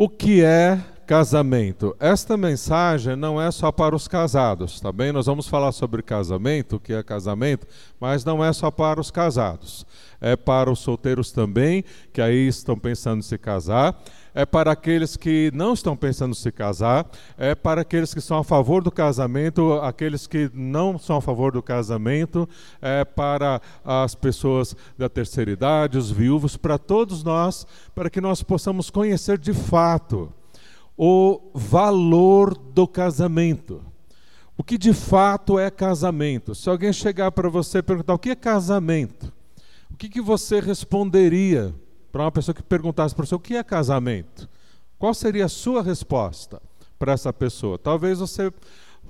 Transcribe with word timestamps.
O 0.00 0.08
que 0.08 0.44
é 0.44 0.78
casamento? 1.08 1.96
Esta 1.98 2.36
mensagem 2.36 3.16
não 3.16 3.40
é 3.40 3.50
só 3.50 3.72
para 3.72 3.96
os 3.96 4.06
casados, 4.06 4.78
tá 4.78 4.92
bem? 4.92 5.10
Nós 5.10 5.24
vamos 5.24 5.48
falar 5.48 5.72
sobre 5.72 6.02
casamento, 6.02 6.76
o 6.76 6.80
que 6.80 6.92
é 6.92 7.02
casamento, 7.02 7.66
mas 7.98 8.26
não 8.26 8.44
é 8.44 8.52
só 8.52 8.70
para 8.70 9.00
os 9.00 9.10
casados. 9.10 9.86
É 10.20 10.36
para 10.36 10.70
os 10.70 10.80
solteiros 10.80 11.32
também, 11.32 11.82
que 12.12 12.20
aí 12.20 12.46
estão 12.46 12.78
pensando 12.78 13.20
em 13.20 13.22
se 13.22 13.38
casar 13.38 13.98
é 14.34 14.46
para 14.46 14.70
aqueles 14.70 15.16
que 15.16 15.50
não 15.52 15.72
estão 15.72 15.96
pensando 15.96 16.30
em 16.30 16.34
se 16.34 16.52
casar, 16.52 17.10
é 17.36 17.56
para 17.56 17.80
aqueles 17.80 18.14
que 18.14 18.20
são 18.20 18.38
a 18.38 18.44
favor 18.44 18.84
do 18.84 18.90
casamento, 18.90 19.72
aqueles 19.82 20.28
que 20.28 20.48
não 20.54 20.96
são 20.96 21.16
a 21.16 21.20
favor 21.20 21.50
do 21.50 21.60
casamento, 21.60 22.48
é 22.80 23.04
para 23.04 23.60
as 23.84 24.14
pessoas 24.14 24.76
da 24.96 25.08
terceira 25.08 25.50
idade, 25.50 25.98
os 25.98 26.12
viúvos, 26.12 26.56
para 26.56 26.78
todos 26.78 27.24
nós, 27.24 27.66
para 27.96 28.08
que 28.08 28.20
nós 28.20 28.40
possamos 28.40 28.90
conhecer 28.90 29.38
de 29.38 29.52
fato 29.52 30.32
o 30.98 31.50
valor 31.54 32.58
do 32.58 32.86
casamento. 32.86 33.82
O 34.56 34.64
que 34.64 34.76
de 34.76 34.92
fato 34.92 35.58
é 35.58 35.70
casamento? 35.70 36.54
Se 36.54 36.68
alguém 36.68 36.92
chegar 36.92 37.30
para 37.30 37.48
você 37.48 37.78
e 37.78 37.82
perguntar 37.82 38.12
o 38.12 38.18
que 38.18 38.30
é 38.30 38.34
casamento, 38.34 39.32
o 39.90 39.96
que, 39.96 40.08
que 40.08 40.20
você 40.20 40.60
responderia? 40.60 41.72
para 42.10 42.24
uma 42.24 42.32
pessoa 42.32 42.54
que 42.54 42.62
perguntasse 42.62 43.14
para 43.14 43.26
você 43.26 43.34
o 43.34 43.38
que 43.38 43.54
é 43.54 43.62
casamento, 43.62 44.48
qual 44.98 45.14
seria 45.14 45.44
a 45.44 45.48
sua 45.48 45.82
resposta 45.82 46.60
para 46.98 47.12
essa 47.12 47.32
pessoa? 47.32 47.78
Talvez 47.78 48.18
você 48.18 48.52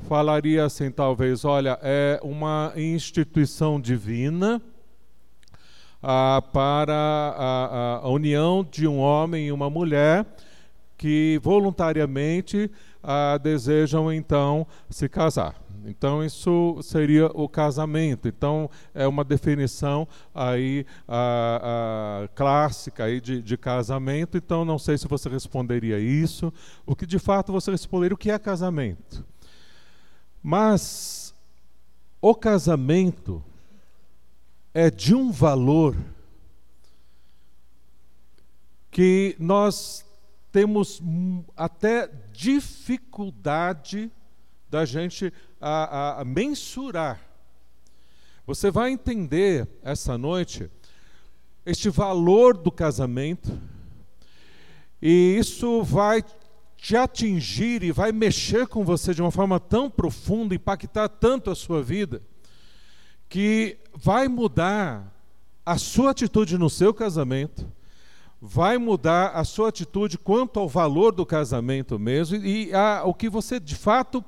falaria 0.09 0.65
assim, 0.65 0.91
talvez, 0.91 1.45
olha, 1.45 1.79
é 1.83 2.21
uma 2.23 2.73
instituição 2.77 3.81
divina 3.81 4.61
ah, 6.03 6.43
para 6.53 6.95
a, 6.95 8.01
a, 8.03 8.09
união 8.09 8.67
de 8.69 8.87
um 8.87 8.99
homem 8.99 9.47
e 9.47 9.53
uma 9.53 9.71
mulher 9.71 10.27
que 10.99 11.39
voluntariamente 11.43 12.71
ah, 13.03 13.39
desejam 13.41 14.13
então 14.13 14.67
se 14.91 15.09
casar. 15.09 15.55
Então 15.87 16.23
isso 16.25 16.79
seria 16.83 17.27
o 17.29 17.49
casamento. 17.49 18.27
Então 18.29 18.69
é 18.93 19.07
uma 19.07 19.25
definição 19.25 20.07
aí 20.35 20.85
a, 21.07 22.25
a 22.25 22.29
clássica 22.35 23.05
aí 23.05 23.21
de, 23.21 23.41
de, 23.41 23.57
casamento. 23.57 24.37
Então 24.37 24.65
não 24.65 24.79
sei 24.79 24.99
se 24.99 25.07
você 25.07 25.29
responderia 25.29 25.99
isso. 25.99 26.53
O 26.85 26.97
que 26.97 27.07
de 27.07 27.19
fato 27.19 27.53
você 27.53 27.71
responderia 27.71 28.15
o 28.15 28.19
que 28.19 28.31
é 28.31 28.39
casamento? 28.39 29.25
Mas 30.43 31.33
o 32.21 32.35
casamento 32.35 33.43
é 34.75 34.91
de 34.91 35.15
um 35.15 35.31
valor 35.31 35.97
que 38.91 39.37
nós 39.39 40.08
temos 40.51 41.03
até 41.57 42.11
dificuldade 42.33 44.11
da 44.71 44.85
gente 44.85 45.33
a, 45.61 46.21
a, 46.21 46.25
mensurar. 46.25 47.21
Você 48.47 48.71
vai 48.71 48.91
entender 48.91 49.69
essa 49.83 50.17
noite 50.17 50.71
este 51.67 51.91
valor 51.91 52.57
do 52.57 52.73
casamento, 52.73 53.61
e 55.03 55.37
isso 55.39 55.83
vai 55.83 56.25
te 56.79 56.97
atingir 56.97 57.83
e 57.83 57.93
vai 57.93 58.11
mexer 58.11 58.67
com 58.67 58.83
você 58.85 59.13
de 59.13 59.21
uma 59.21 59.31
forma 59.31 59.61
tão 59.61 59.91
profunda, 59.91 60.55
impactar 60.55 61.11
tanto 61.11 61.51
a 61.51 61.55
sua 61.55 61.83
vida, 61.83 62.23
que 63.29 63.79
vai 63.95 64.29
mudar 64.29 65.15
a 65.67 65.77
sua 65.77 66.13
atitude 66.13 66.57
no 66.57 66.71
seu 66.71 66.95
casamento, 66.95 67.71
vai 68.41 68.79
mudar 68.79 69.29
a 69.31 69.45
sua 69.45 69.69
atitude 69.69 70.17
quanto 70.17 70.61
ao 70.61 70.69
valor 70.69 71.13
do 71.13 71.27
casamento 71.27 71.99
mesmo 71.99 72.37
e 72.37 72.73
a, 72.73 73.03
o 73.05 73.13
que 73.13 73.29
você 73.29 73.59
de 73.59 73.75
fato 73.75 74.25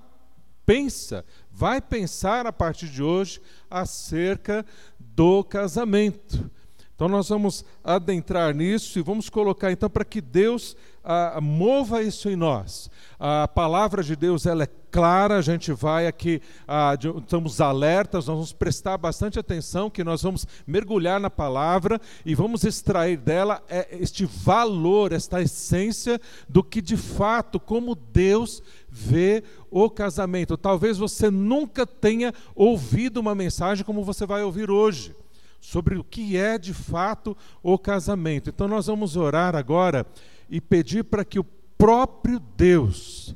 pensa, 0.66 1.25
vai 1.50 1.80
pensar 1.80 2.47
a 2.47 2.53
partir 2.53 2.88
de 2.88 3.03
hoje 3.03 3.41
acerca 3.69 4.65
do 4.99 5.43
casamento. 5.43 6.50
Então 6.94 7.09
nós 7.09 7.28
vamos 7.28 7.65
adentrar 7.82 8.54
nisso 8.54 8.99
e 8.99 9.03
vamos 9.03 9.31
colocar 9.31 9.72
então 9.72 9.88
para 9.88 10.04
que 10.04 10.20
Deus 10.20 10.76
ah, 11.03 11.41
mova 11.41 12.03
isso 12.03 12.28
em 12.28 12.37
nós. 12.37 12.91
A 13.22 13.47
palavra 13.47 14.03
de 14.03 14.16
Deus 14.16 14.47
ela 14.47 14.64
é 14.64 14.69
clara, 14.91 15.36
a 15.36 15.42
gente 15.42 15.72
vai 15.72 16.06
aqui, 16.06 16.41
ah, 16.66 16.97
estamos 17.19 17.60
alertas, 17.60 18.26
nós 18.26 18.34
vamos 18.34 18.53
prestar 18.54 18.97
bastante 18.97 19.38
atenção, 19.38 19.91
que 19.91 20.03
nós 20.03 20.22
vamos 20.22 20.47
mergulhar 20.66 21.20
na 21.20 21.28
palavra 21.28 22.00
e 22.25 22.34
vamos 22.34 22.64
extrair 22.64 23.19
dela 23.19 23.62
é, 23.69 23.88
este 24.00 24.25
valor, 24.25 25.12
esta 25.12 25.42
essência 25.42 26.19
do 26.48 26.64
que 26.64 26.81
de 26.81 26.97
fato, 26.97 27.60
como 27.60 27.94
Deus 27.94 28.62
vê 28.88 29.44
o 29.70 29.91
casamento. 29.91 30.56
Talvez 30.56 30.97
você 30.97 31.31
nunca 31.31 31.87
tenha 31.87 32.32
ouvido 32.54 33.20
uma 33.20 33.34
mensagem 33.34 33.84
como 33.84 34.02
você 34.02 34.25
vai 34.25 34.42
ouvir 34.42 34.70
hoje 34.70 35.14
sobre 35.60 35.98
o 35.98 36.02
que 36.02 36.38
é 36.38 36.56
de 36.56 36.72
fato 36.72 37.37
o 37.62 37.78
casamento. 37.78 38.48
Então 38.48 38.66
nós 38.66 38.87
vamos 38.87 39.14
orar 39.14 39.54
agora 39.54 40.06
e 40.48 40.58
pedir 40.58 41.04
para 41.04 41.22
que 41.22 41.38
o 41.38 41.44
próprio 41.81 42.39
Deus 42.39 43.35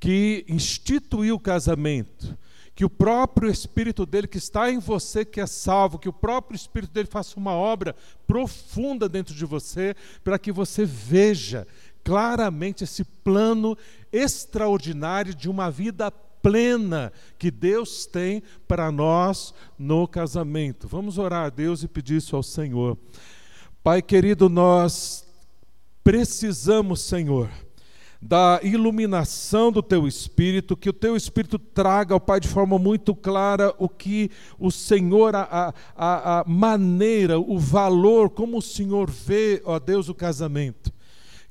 que 0.00 0.46
instituiu 0.48 1.34
o 1.34 1.40
casamento, 1.40 2.38
que 2.74 2.82
o 2.82 2.88
próprio 2.88 3.50
Espírito 3.50 4.06
dele 4.06 4.26
que 4.26 4.38
está 4.38 4.70
em 4.70 4.78
você, 4.78 5.22
que 5.22 5.38
é 5.38 5.46
salvo, 5.46 5.98
que 5.98 6.08
o 6.08 6.12
próprio 6.12 6.56
Espírito 6.56 6.94
dele 6.94 7.08
faça 7.08 7.38
uma 7.38 7.52
obra 7.52 7.94
profunda 8.26 9.06
dentro 9.06 9.34
de 9.34 9.44
você, 9.44 9.94
para 10.24 10.38
que 10.38 10.50
você 10.50 10.86
veja 10.86 11.66
claramente 12.02 12.84
esse 12.84 13.04
plano 13.04 13.76
extraordinário 14.10 15.34
de 15.34 15.50
uma 15.50 15.70
vida 15.70 16.10
plena 16.10 17.12
que 17.38 17.50
Deus 17.50 18.06
tem 18.06 18.42
para 18.66 18.90
nós 18.90 19.52
no 19.78 20.08
casamento. 20.08 20.88
Vamos 20.88 21.18
orar 21.18 21.44
a 21.44 21.50
Deus 21.50 21.82
e 21.82 21.88
pedir 21.88 22.16
isso 22.16 22.34
ao 22.34 22.42
Senhor. 22.42 22.96
Pai 23.82 24.00
querido, 24.00 24.48
nós 24.48 25.27
precisamos, 26.08 27.02
Senhor, 27.02 27.50
da 28.18 28.60
iluminação 28.62 29.70
do 29.70 29.82
teu 29.82 30.08
espírito, 30.08 30.74
que 30.74 30.88
o 30.88 30.92
teu 30.94 31.14
espírito 31.14 31.58
traga, 31.58 32.14
ao 32.14 32.20
Pai, 32.20 32.40
de 32.40 32.48
forma 32.48 32.78
muito 32.78 33.14
clara 33.14 33.74
o 33.78 33.90
que 33.90 34.30
o 34.58 34.70
Senhor, 34.70 35.36
a, 35.36 35.74
a, 35.94 36.40
a 36.40 36.44
maneira, 36.46 37.38
o 37.38 37.58
valor, 37.58 38.30
como 38.30 38.56
o 38.56 38.62
Senhor 38.62 39.10
vê, 39.10 39.60
ó 39.66 39.78
Deus, 39.78 40.08
o 40.08 40.14
casamento. 40.14 40.90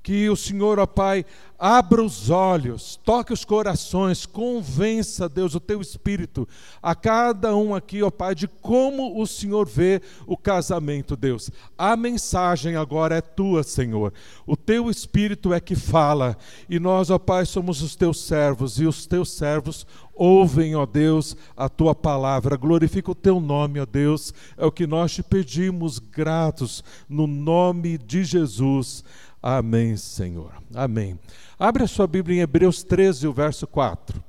Que 0.08 0.30
o 0.30 0.38
Senhor, 0.38 0.80
ó 0.80 0.86
Pai, 0.86 1.26
abra 1.60 2.02
os 2.02 2.30
olhos, 2.30 2.98
toque 3.04 3.34
os 3.34 3.44
corações, 3.44 4.26
convença, 4.26 5.28
Deus, 5.28 5.54
o 5.54 5.60
teu 5.60 5.82
espírito, 5.82 6.48
a 6.82 6.96
cada 6.96 7.54
um 7.58 7.76
aqui, 7.76 8.02
ó 8.02 8.10
Pai, 8.10 8.34
de 8.34 8.48
como 8.48 9.22
o 9.22 9.28
Senhor 9.28 9.68
vê 9.68 10.02
o 10.26 10.38
casamento, 10.38 11.18
Deus. 11.18 11.52
A 11.78 11.98
mensagem 11.98 12.78
agora 12.78 13.18
é 13.18 13.22
tua, 13.22 13.64
Senhor. 13.64 14.14
O 14.46 14.56
teu 14.56 14.90
espírito 14.90 15.54
é 15.54 15.60
que 15.60 15.76
fala, 15.76 16.38
e 16.70 16.80
nós, 16.80 17.10
ó 17.10 17.20
Pai, 17.20 17.46
somos 17.46 17.82
os 17.82 17.94
teus 17.94 18.22
servos, 18.22 18.80
e 18.80 18.86
os 18.86 19.06
teus 19.06 19.30
servos 19.32 19.86
ouvem, 20.18 20.76
ó 20.76 20.86
Deus, 20.86 21.36
a 21.56 21.70
tua 21.70 21.94
palavra. 21.94 22.56
Glorifica 22.56 23.12
o 23.12 23.16
teu 23.16 23.40
nome, 23.40 23.80
ó 23.80 23.86
Deus. 23.86 24.34
É 24.58 24.66
o 24.66 24.72
que 24.72 24.88
nós 24.88 25.14
te 25.14 25.22
pedimos, 25.22 26.00
gratos, 26.00 26.84
no 27.08 27.28
nome 27.28 27.98
de 27.98 28.24
Jesus. 28.24 29.04
Amém, 29.42 29.96
Senhor. 29.96 30.54
Amém. 30.74 31.20
Abre 31.60 31.84
a 31.84 31.88
sua 31.88 32.08
Bíblia 32.08 32.38
em 32.38 32.42
Hebreus 32.42 32.84
13, 32.84 33.28
o 33.28 33.34
verso 33.34 33.68
4. 33.68 34.24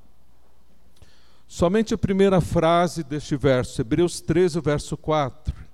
Somente 1.47 1.95
a 1.95 1.99
primeira 1.99 2.41
frase 2.41 3.03
deste 3.03 3.35
verso, 3.37 3.81
Hebreus 3.81 4.21
13, 4.21 4.59
o 4.59 4.63
verso 4.63 4.97
4. 4.97 5.69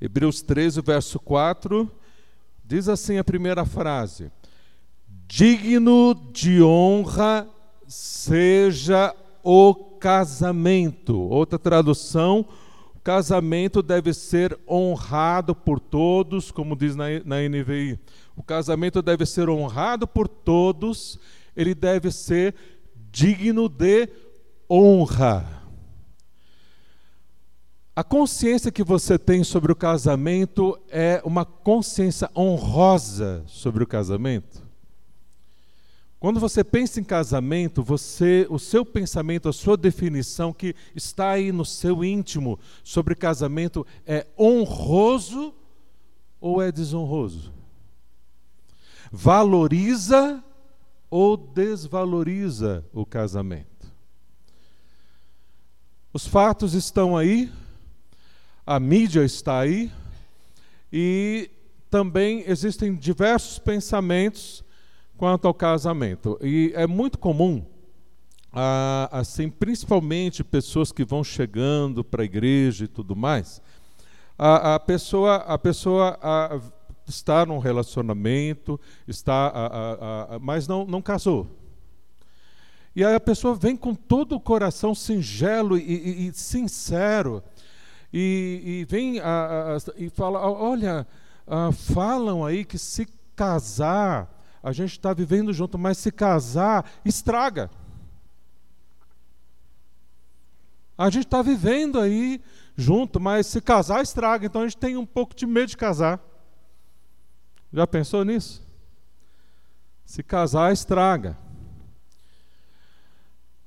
Hebreus 0.00 0.40
13, 0.40 0.80
verso 0.80 1.18
4, 1.18 1.90
diz 2.64 2.88
assim 2.88 3.18
a 3.18 3.24
primeira 3.24 3.66
frase: 3.66 4.30
Digno 5.28 6.14
de 6.32 6.62
honra 6.62 7.46
seja 7.86 9.14
o 9.44 9.74
casamento. 9.74 11.20
Outra 11.20 11.58
tradução, 11.58 12.46
o 12.96 13.00
casamento 13.00 13.82
deve 13.82 14.14
ser 14.14 14.58
honrado 14.66 15.54
por 15.54 15.78
todos, 15.78 16.50
como 16.50 16.74
diz 16.74 16.96
na, 16.96 17.04
na 17.26 17.46
NVI. 17.46 18.00
O 18.34 18.42
casamento 18.42 19.02
deve 19.02 19.26
ser 19.26 19.50
honrado 19.50 20.08
por 20.08 20.26
todos, 20.26 21.20
ele 21.54 21.74
deve 21.74 22.10
ser 22.10 22.54
digno 23.12 23.68
de 23.68 24.08
honra. 24.68 25.62
A 27.94 28.02
consciência 28.02 28.72
que 28.72 28.82
você 28.82 29.18
tem 29.18 29.44
sobre 29.44 29.72
o 29.72 29.76
casamento 29.76 30.78
é 30.88 31.20
uma 31.22 31.44
consciência 31.44 32.30
honrosa 32.34 33.42
sobre 33.46 33.84
o 33.84 33.86
casamento? 33.86 34.67
Quando 36.20 36.40
você 36.40 36.64
pensa 36.64 36.98
em 36.98 37.04
casamento, 37.04 37.80
você, 37.80 38.44
o 38.50 38.58
seu 38.58 38.84
pensamento, 38.84 39.48
a 39.48 39.52
sua 39.52 39.76
definição 39.76 40.52
que 40.52 40.74
está 40.94 41.30
aí 41.30 41.52
no 41.52 41.64
seu 41.64 42.04
íntimo 42.04 42.58
sobre 42.82 43.14
casamento 43.14 43.86
é 44.04 44.26
honroso 44.36 45.54
ou 46.40 46.60
é 46.60 46.72
desonroso? 46.72 47.52
Valoriza 49.12 50.42
ou 51.08 51.36
desvaloriza 51.36 52.84
o 52.92 53.06
casamento? 53.06 53.86
Os 56.12 56.26
fatos 56.26 56.74
estão 56.74 57.16
aí, 57.16 57.52
a 58.66 58.80
mídia 58.80 59.24
está 59.24 59.60
aí, 59.60 59.92
e 60.92 61.48
também 61.88 62.42
existem 62.44 62.92
diversos 62.92 63.60
pensamentos 63.60 64.64
quanto 65.18 65.48
ao 65.48 65.52
casamento. 65.52 66.38
E 66.40 66.72
é 66.74 66.86
muito 66.86 67.18
comum, 67.18 67.62
ah, 68.52 69.08
assim, 69.12 69.50
principalmente 69.50 70.42
pessoas 70.44 70.92
que 70.92 71.04
vão 71.04 71.22
chegando 71.22 72.02
para 72.04 72.22
a 72.22 72.24
igreja 72.24 72.84
e 72.84 72.88
tudo 72.88 73.14
mais, 73.14 73.60
a, 74.38 74.76
a 74.76 74.80
pessoa, 74.80 75.36
a 75.36 75.58
pessoa 75.58 76.16
a, 76.22 76.60
está 77.06 77.44
num 77.44 77.58
relacionamento, 77.58 78.80
está, 79.08 79.52
a, 79.54 80.38
mas 80.40 80.68
não, 80.68 80.86
não 80.86 81.02
casou. 81.02 81.48
E 82.94 83.04
aí 83.04 83.14
a 83.14 83.20
pessoa 83.20 83.54
vem 83.54 83.76
com 83.76 83.94
todo 83.94 84.36
o 84.36 84.40
coração 84.40 84.94
singelo 84.94 85.76
e, 85.76 85.82
e, 85.82 86.28
e 86.28 86.32
sincero, 86.32 87.42
e, 88.12 88.60
e 88.64 88.84
vem 88.84 89.18
a, 89.18 89.76
a, 89.76 89.78
e 89.96 90.08
fala: 90.08 90.40
olha, 90.40 91.06
a, 91.46 91.72
falam 91.72 92.44
aí 92.44 92.64
que 92.64 92.78
se 92.78 93.06
casar, 93.34 94.37
a 94.68 94.72
gente 94.72 94.92
está 94.92 95.14
vivendo 95.14 95.50
junto, 95.50 95.78
mas 95.78 95.96
se 95.96 96.12
casar, 96.12 96.84
estraga. 97.02 97.70
A 100.96 101.08
gente 101.08 101.24
está 101.24 101.40
vivendo 101.40 101.98
aí 101.98 102.38
junto, 102.76 103.18
mas 103.18 103.46
se 103.46 103.62
casar, 103.62 104.02
estraga. 104.02 104.44
Então 104.44 104.60
a 104.60 104.64
gente 104.64 104.76
tem 104.76 104.94
um 104.94 105.06
pouco 105.06 105.34
de 105.34 105.46
medo 105.46 105.68
de 105.68 105.76
casar. 105.76 106.20
Já 107.72 107.86
pensou 107.86 108.26
nisso? 108.26 108.62
Se 110.04 110.22
casar, 110.22 110.70
estraga. 110.70 111.34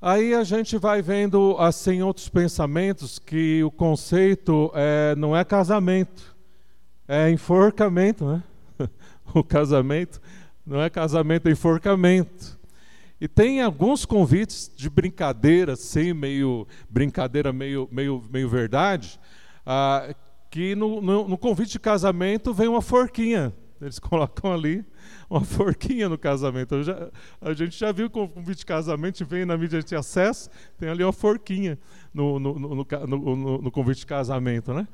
Aí 0.00 0.34
a 0.34 0.44
gente 0.44 0.78
vai 0.78 1.02
vendo 1.02 1.56
assim 1.58 2.00
outros 2.00 2.28
pensamentos 2.28 3.18
que 3.18 3.64
o 3.64 3.72
conceito 3.72 4.70
é, 4.72 5.16
não 5.16 5.36
é 5.36 5.44
casamento, 5.44 6.36
é 7.08 7.28
enforcamento, 7.28 8.24
né? 8.24 8.42
o 9.34 9.42
casamento 9.42 10.20
não 10.66 10.80
é 10.80 10.90
casamento, 10.90 11.48
é 11.48 11.52
enforcamento. 11.52 12.58
E 13.20 13.28
tem 13.28 13.62
alguns 13.62 14.04
convites 14.04 14.70
de 14.74 14.90
brincadeira, 14.90 15.74
assim, 15.74 16.12
meio 16.12 16.66
brincadeira, 16.90 17.52
meio, 17.52 17.88
meio, 17.92 18.22
meio 18.30 18.48
verdade, 18.48 19.20
ah, 19.64 20.14
que 20.50 20.74
no, 20.74 21.00
no, 21.00 21.28
no 21.28 21.38
convite 21.38 21.72
de 21.72 21.80
casamento 21.80 22.52
vem 22.52 22.68
uma 22.68 22.82
forquinha. 22.82 23.54
Eles 23.80 23.98
colocam 24.00 24.52
ali 24.52 24.84
uma 25.28 25.40
forquinha 25.40 26.08
no 26.08 26.16
casamento. 26.16 26.82
Já, 26.82 27.08
a 27.40 27.52
gente 27.52 27.78
já 27.78 27.90
viu 27.90 28.06
o 28.06 28.10
convite 28.10 28.58
de 28.58 28.66
casamento, 28.66 29.24
vem 29.24 29.44
na 29.44 29.56
mídia 29.56 29.82
de 29.82 29.96
acesso, 29.96 30.50
tem 30.78 30.88
ali 30.88 31.02
uma 31.02 31.12
forquinha 31.12 31.78
no, 32.12 32.38
no, 32.38 32.58
no, 32.58 33.62
no, 33.62 33.70
convite 33.70 34.00
de 34.00 34.06
casamento. 34.06 34.72
Né? 34.72 34.86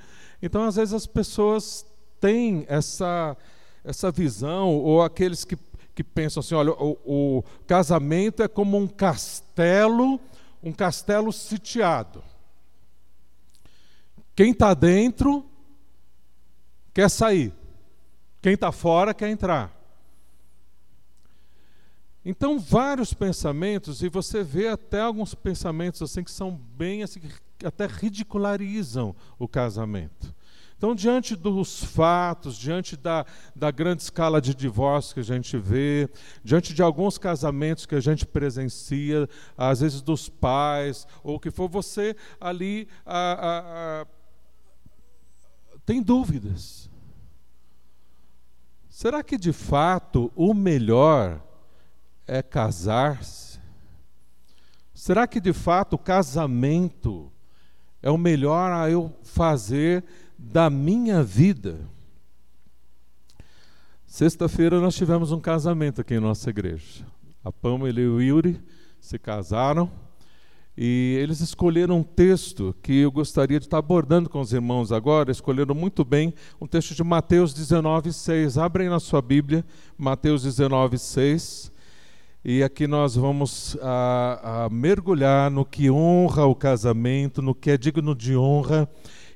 Então, 0.43 0.65
às 0.65 0.77
vezes, 0.77 0.95
as 0.95 1.07
pessoas 1.07 1.87
têm 2.21 2.65
essa, 2.69 3.37
essa 3.85 4.11
visão, 4.11 4.75
ou 4.77 5.03
aqueles 5.03 5.45
que, 5.45 5.57
que 5.95 6.05
pensam 6.05 6.41
assim: 6.41 6.55
olha, 6.55 6.73
o, 6.73 6.99
o 7.05 7.45
casamento 7.67 8.43
é 8.43 8.49
como 8.49 8.77
um 8.77 8.87
castelo, 8.87 10.21
um 10.63 10.73
castelo 10.73 11.33
sitiado. 11.33 12.23
Quem 14.35 14.53
está 14.53 14.73
dentro 14.75 15.45
quer 16.95 17.09
sair. 17.09 17.53
Quem 18.41 18.55
está 18.55 18.71
fora 18.71 19.13
quer 19.13 19.29
entrar. 19.29 19.77
Então, 22.25 22.59
vários 22.59 23.15
pensamentos, 23.15 24.03
e 24.03 24.09
você 24.09 24.43
vê 24.43 24.69
até 24.69 25.01
alguns 25.01 25.35
pensamentos 25.35 26.03
assim 26.03 26.23
que 26.23 26.31
são 26.31 26.51
bem 26.51 27.03
assim, 27.03 27.21
que 27.21 27.67
até 27.67 27.87
ridicularizam 27.87 29.17
o 29.39 29.49
casamento. 29.49 30.35
Então, 30.79 30.95
diante 30.95 31.35
dos 31.35 31.83
fatos, 31.83 32.57
diante 32.57 32.97
da, 32.97 33.27
da 33.55 33.69
grande 33.69 34.01
escala 34.03 34.41
de 34.41 34.55
divórcio 34.55 35.15
que 35.15 35.21
a 35.21 35.25
gente 35.25 35.59
vê, 35.59 36.09
diante 36.45 36.73
de 36.73 36.81
alguns 36.81 37.19
casamentos 37.19 37.85
que 37.85 37.97
a 37.97 38.01
gente 38.01 38.25
presencia, 38.25 39.29
às 39.57 39.81
vezes 39.81 40.01
dos 40.01 40.29
pais, 40.29 41.05
ou 41.25 41.35
o 41.35 41.41
que 41.41 41.51
for, 41.51 41.69
você 41.69 42.15
ali 42.41 42.87
a, 43.05 43.19
a, 43.19 44.03
a, 44.03 44.07
tem 45.85 46.01
dúvidas. 46.01 46.89
Será 48.89 49.25
que 49.25 49.37
de 49.37 49.53
fato 49.53 50.31
o 50.37 50.55
melhor 50.55 51.43
é 52.25 52.41
casar-se? 52.41 53.59
Será 54.95 55.27
que 55.27 55.41
de 55.41 55.53
fato 55.53 55.95
o 55.95 55.99
casamento 55.99 57.33
é 58.01 58.11
o 58.11 58.19
melhor 58.19 58.71
a 58.71 58.89
eu 58.89 59.13
fazer 59.25 60.05
da 60.39 60.71
minha 60.71 61.23
vida? 61.23 61.81
Sexta-feira 64.07 64.81
nós 64.81 64.95
tivemos 64.95 65.33
um 65.33 65.41
casamento 65.41 66.01
aqui 66.01 66.15
em 66.15 66.21
nossa 66.21 66.49
igreja. 66.49 67.05
A 67.45 67.53
Pamela 67.53 68.01
e 68.01 68.07
o 68.07 68.23
Yuri 68.23 68.61
se 69.01 69.19
casaram. 69.19 69.91
E 70.81 71.19
eles 71.21 71.41
escolheram 71.41 71.99
um 71.99 72.03
texto 72.05 72.73
que 72.81 73.01
eu 73.01 73.11
gostaria 73.11 73.59
de 73.59 73.67
estar 73.67 73.79
abordando 73.79 74.31
com 74.31 74.41
os 74.41 74.53
irmãos 74.53 74.93
agora, 74.93 75.33
escolheram 75.33 75.75
muito 75.75 76.05
bem 76.05 76.33
um 76.61 76.69
texto 76.69 76.95
de 76.95 77.03
Mateus 77.03 77.53
19, 77.53 78.13
6. 78.13 78.57
Abrem 78.57 78.89
na 78.89 79.01
sua 79.01 79.21
Bíblia, 79.21 79.65
Mateus 79.97 80.45
19, 80.45 80.97
6. 80.97 81.73
E 82.45 82.63
aqui 82.63 82.87
nós 82.87 83.17
vamos 83.17 83.77
a, 83.83 84.67
a 84.67 84.69
mergulhar 84.71 85.51
no 85.51 85.65
que 85.65 85.91
honra 85.91 86.47
o 86.47 86.55
casamento, 86.55 87.43
no 87.43 87.57
que 87.57 87.73
é 87.73 87.77
digno 87.77 88.15
de 88.15 88.37
honra, 88.37 88.89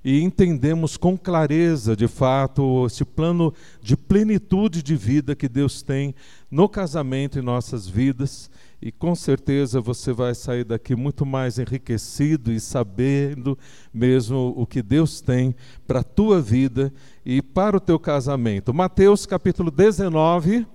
e 0.05 0.21
entendemos 0.21 0.97
com 0.97 1.17
clareza, 1.17 1.95
de 1.95 2.09
fato, 2.09 2.87
esse 2.87 3.05
plano 3.05 3.55
de 3.81 3.97
plenitude 3.97 4.83
de 4.83 4.97
vida 4.97 5.37
que 5.37 5.49
Deus 5.49 5.83
tem 5.83 6.15
no 6.51 6.69
casamento 6.69 7.39
em 7.39 7.43
nossas 7.43 7.87
vidas 7.87 8.51
e 8.81 8.91
com 8.91 9.15
certeza 9.15 9.81
você 9.81 10.13
vai 10.13 10.35
sair 10.35 10.65
daqui 10.65 10.97
muito 10.97 11.25
mais 11.25 11.57
enriquecido 11.57 12.53
e 12.53 12.59
sabendo 12.59 13.57
mesmo 13.95 14.53
o 14.57 14.67
que 14.67 14.83
Deus 14.83 15.21
tem 15.21 15.55
para 15.87 16.01
a 16.01 16.05
tua 16.05 16.43
vida 16.43 16.93
e 17.25 17.41
para 17.41 17.77
o 17.77 17.81
teu 17.81 17.97
casamento. 17.97 18.75
Mateus 18.75 19.25
capítulo 19.25 19.71
19, 19.71 20.67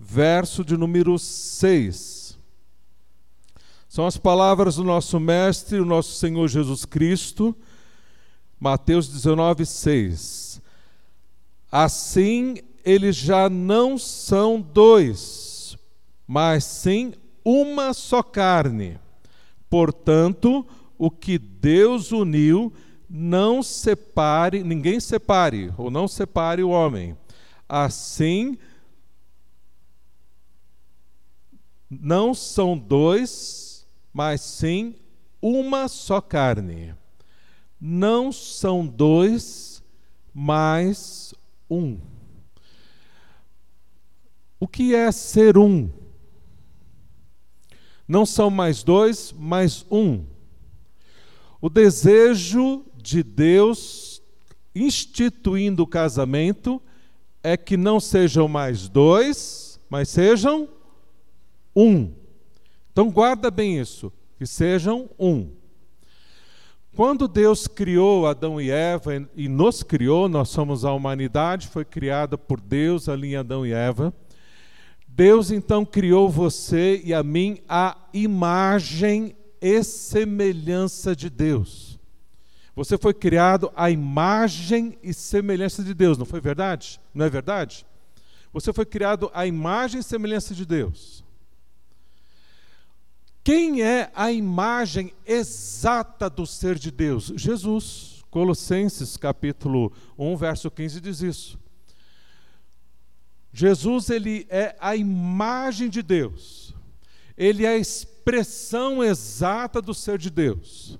verso 0.00 0.64
de 0.64 0.76
número 0.76 1.16
6. 1.16 2.36
São 3.88 4.04
as 4.04 4.16
palavras 4.16 4.74
do 4.74 4.82
nosso 4.82 5.20
mestre, 5.20 5.78
o 5.78 5.84
nosso 5.84 6.16
Senhor 6.16 6.48
Jesus 6.48 6.84
Cristo. 6.84 7.56
Mateus 8.64 9.08
19, 9.08 9.66
6. 9.66 10.62
Assim 11.70 12.56
eles 12.82 13.14
já 13.14 13.50
não 13.50 13.98
são 13.98 14.58
dois, 14.58 15.76
mas 16.26 16.64
sim 16.64 17.12
uma 17.44 17.92
só 17.92 18.22
carne. 18.22 18.98
Portanto, 19.68 20.66
o 20.96 21.10
que 21.10 21.36
Deus 21.36 22.10
uniu, 22.10 22.72
não 23.06 23.62
separe, 23.62 24.64
ninguém 24.64 24.98
separe, 24.98 25.70
ou 25.76 25.90
não 25.90 26.08
separe 26.08 26.62
o 26.62 26.70
homem. 26.70 27.14
Assim, 27.68 28.56
não 31.90 32.32
são 32.32 32.78
dois, 32.78 33.86
mas 34.10 34.40
sim 34.40 34.94
uma 35.42 35.86
só 35.86 36.18
carne. 36.18 36.94
Não 37.86 38.32
são 38.32 38.86
dois, 38.86 39.82
mas 40.32 41.34
um. 41.68 41.98
O 44.58 44.66
que 44.66 44.94
é 44.94 45.12
ser 45.12 45.58
um? 45.58 45.90
Não 48.08 48.24
são 48.24 48.48
mais 48.48 48.82
dois, 48.82 49.34
mas 49.38 49.84
um. 49.90 50.24
O 51.60 51.68
desejo 51.68 52.86
de 52.96 53.22
Deus 53.22 54.22
instituindo 54.74 55.82
o 55.82 55.86
casamento 55.86 56.80
é 57.42 57.54
que 57.54 57.76
não 57.76 58.00
sejam 58.00 58.48
mais 58.48 58.88
dois, 58.88 59.78
mas 59.90 60.08
sejam 60.08 60.70
um. 61.76 62.14
Então 62.90 63.10
guarda 63.10 63.50
bem 63.50 63.78
isso, 63.78 64.10
que 64.38 64.46
sejam 64.46 65.10
um. 65.18 65.63
Quando 66.94 67.26
Deus 67.26 67.66
criou 67.66 68.24
Adão 68.24 68.60
e 68.60 68.70
Eva 68.70 69.26
e 69.34 69.48
nos 69.48 69.82
criou, 69.82 70.28
nós 70.28 70.48
somos 70.48 70.84
a 70.84 70.92
humanidade, 70.92 71.66
foi 71.66 71.84
criada 71.84 72.38
por 72.38 72.60
Deus 72.60 73.08
ali 73.08 73.32
em 73.32 73.36
Adão 73.36 73.66
e 73.66 73.72
Eva. 73.72 74.14
Deus 75.08 75.50
então 75.50 75.84
criou 75.84 76.30
você 76.30 77.02
e 77.04 77.12
a 77.12 77.20
mim 77.20 77.58
a 77.68 77.96
imagem 78.12 79.34
e 79.60 79.82
semelhança 79.82 81.16
de 81.16 81.28
Deus. 81.28 81.98
Você 82.76 82.96
foi 82.96 83.12
criado 83.12 83.72
à 83.74 83.90
imagem 83.90 84.96
e 85.02 85.12
semelhança 85.12 85.82
de 85.82 85.94
Deus, 85.94 86.16
não 86.16 86.26
foi 86.26 86.40
verdade? 86.40 87.00
Não 87.12 87.24
é 87.24 87.30
verdade? 87.30 87.84
Você 88.52 88.72
foi 88.72 88.86
criado 88.86 89.32
à 89.34 89.44
imagem 89.44 89.98
e 90.00 90.04
semelhança 90.04 90.54
de 90.54 90.64
Deus. 90.64 91.23
Quem 93.44 93.82
é 93.82 94.10
a 94.14 94.32
imagem 94.32 95.12
exata 95.26 96.30
do 96.30 96.46
ser 96.46 96.78
de 96.78 96.90
Deus? 96.90 97.30
Jesus. 97.36 98.24
Colossenses 98.30 99.16
capítulo 99.18 99.92
1, 100.18 100.36
verso 100.36 100.70
15 100.70 101.00
diz 101.00 101.20
isso. 101.20 101.58
Jesus 103.52 104.08
ele 104.08 104.46
é 104.48 104.74
a 104.80 104.96
imagem 104.96 105.90
de 105.90 106.02
Deus. 106.02 106.74
Ele 107.36 107.66
é 107.66 107.68
a 107.68 107.78
expressão 107.78 109.04
exata 109.04 109.80
do 109.82 109.92
ser 109.92 110.18
de 110.18 110.30
Deus. 110.30 110.98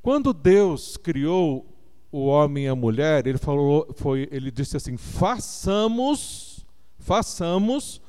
Quando 0.00 0.32
Deus 0.32 0.96
criou 0.96 1.66
o 2.10 2.26
homem 2.26 2.64
e 2.64 2.68
a 2.68 2.76
mulher, 2.76 3.26
ele 3.26 3.36
falou, 3.36 3.92
foi, 3.96 4.28
ele 4.30 4.50
disse 4.50 4.76
assim: 4.76 4.96
"Façamos, 4.96 6.64
façamos 6.98 8.00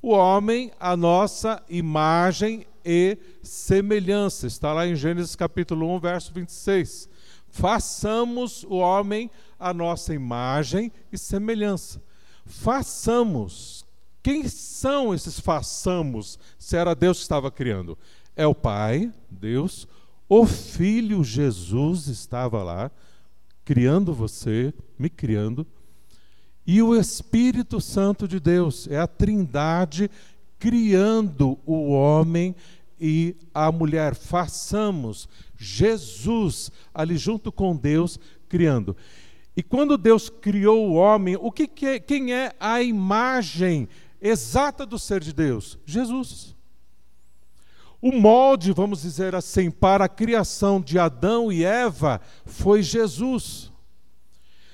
o 0.00 0.10
homem 0.10 0.70
a 0.78 0.96
nossa 0.96 1.62
imagem 1.68 2.66
e 2.90 3.18
semelhança. 3.42 4.46
Está 4.46 4.72
lá 4.72 4.86
em 4.86 4.96
Gênesis 4.96 5.36
capítulo 5.36 5.94
1, 5.96 6.00
verso 6.00 6.32
26. 6.32 7.06
Façamos 7.50 8.64
o 8.64 8.76
homem 8.76 9.30
a 9.60 9.74
nossa 9.74 10.14
imagem 10.14 10.90
e 11.12 11.18
semelhança. 11.18 12.02
Façamos. 12.46 13.84
Quem 14.22 14.48
são 14.48 15.14
esses 15.14 15.38
façamos? 15.38 16.38
Se 16.58 16.78
era 16.78 16.94
Deus 16.94 17.18
que 17.18 17.24
estava 17.24 17.50
criando. 17.50 17.96
É 18.34 18.46
o 18.46 18.54
Pai, 18.54 19.12
Deus, 19.30 19.86
o 20.26 20.46
Filho 20.46 21.22
Jesus 21.22 22.06
estava 22.06 22.62
lá, 22.62 22.90
criando 23.66 24.14
você, 24.14 24.72
me 24.98 25.10
criando, 25.10 25.66
e 26.66 26.80
o 26.80 26.94
Espírito 26.94 27.80
Santo 27.80 28.26
de 28.26 28.40
Deus, 28.40 28.86
é 28.88 28.98
a 28.98 29.06
Trindade 29.06 30.10
criando 30.58 31.58
o 31.64 31.90
homem 31.90 32.54
e 33.00 33.36
a 33.54 33.70
mulher, 33.70 34.14
façamos 34.14 35.28
Jesus 35.56 36.70
ali 36.92 37.16
junto 37.16 37.52
com 37.52 37.76
Deus 37.76 38.18
criando. 38.48 38.96
E 39.56 39.62
quando 39.62 39.98
Deus 39.98 40.28
criou 40.28 40.88
o 40.88 40.94
homem, 40.94 41.36
o 41.40 41.50
que, 41.50 41.66
que 41.66 41.86
é, 41.86 41.98
quem 41.98 42.32
é 42.32 42.52
a 42.60 42.80
imagem 42.82 43.88
exata 44.20 44.86
do 44.86 44.98
ser 44.98 45.20
de 45.20 45.32
Deus? 45.32 45.78
Jesus. 45.84 46.56
O 48.00 48.12
molde, 48.12 48.72
vamos 48.72 49.02
dizer 49.02 49.34
assim, 49.34 49.70
para 49.70 50.04
a 50.04 50.08
criação 50.08 50.80
de 50.80 50.98
Adão 50.98 51.50
e 51.50 51.64
Eva 51.64 52.20
foi 52.46 52.82
Jesus. 52.82 53.72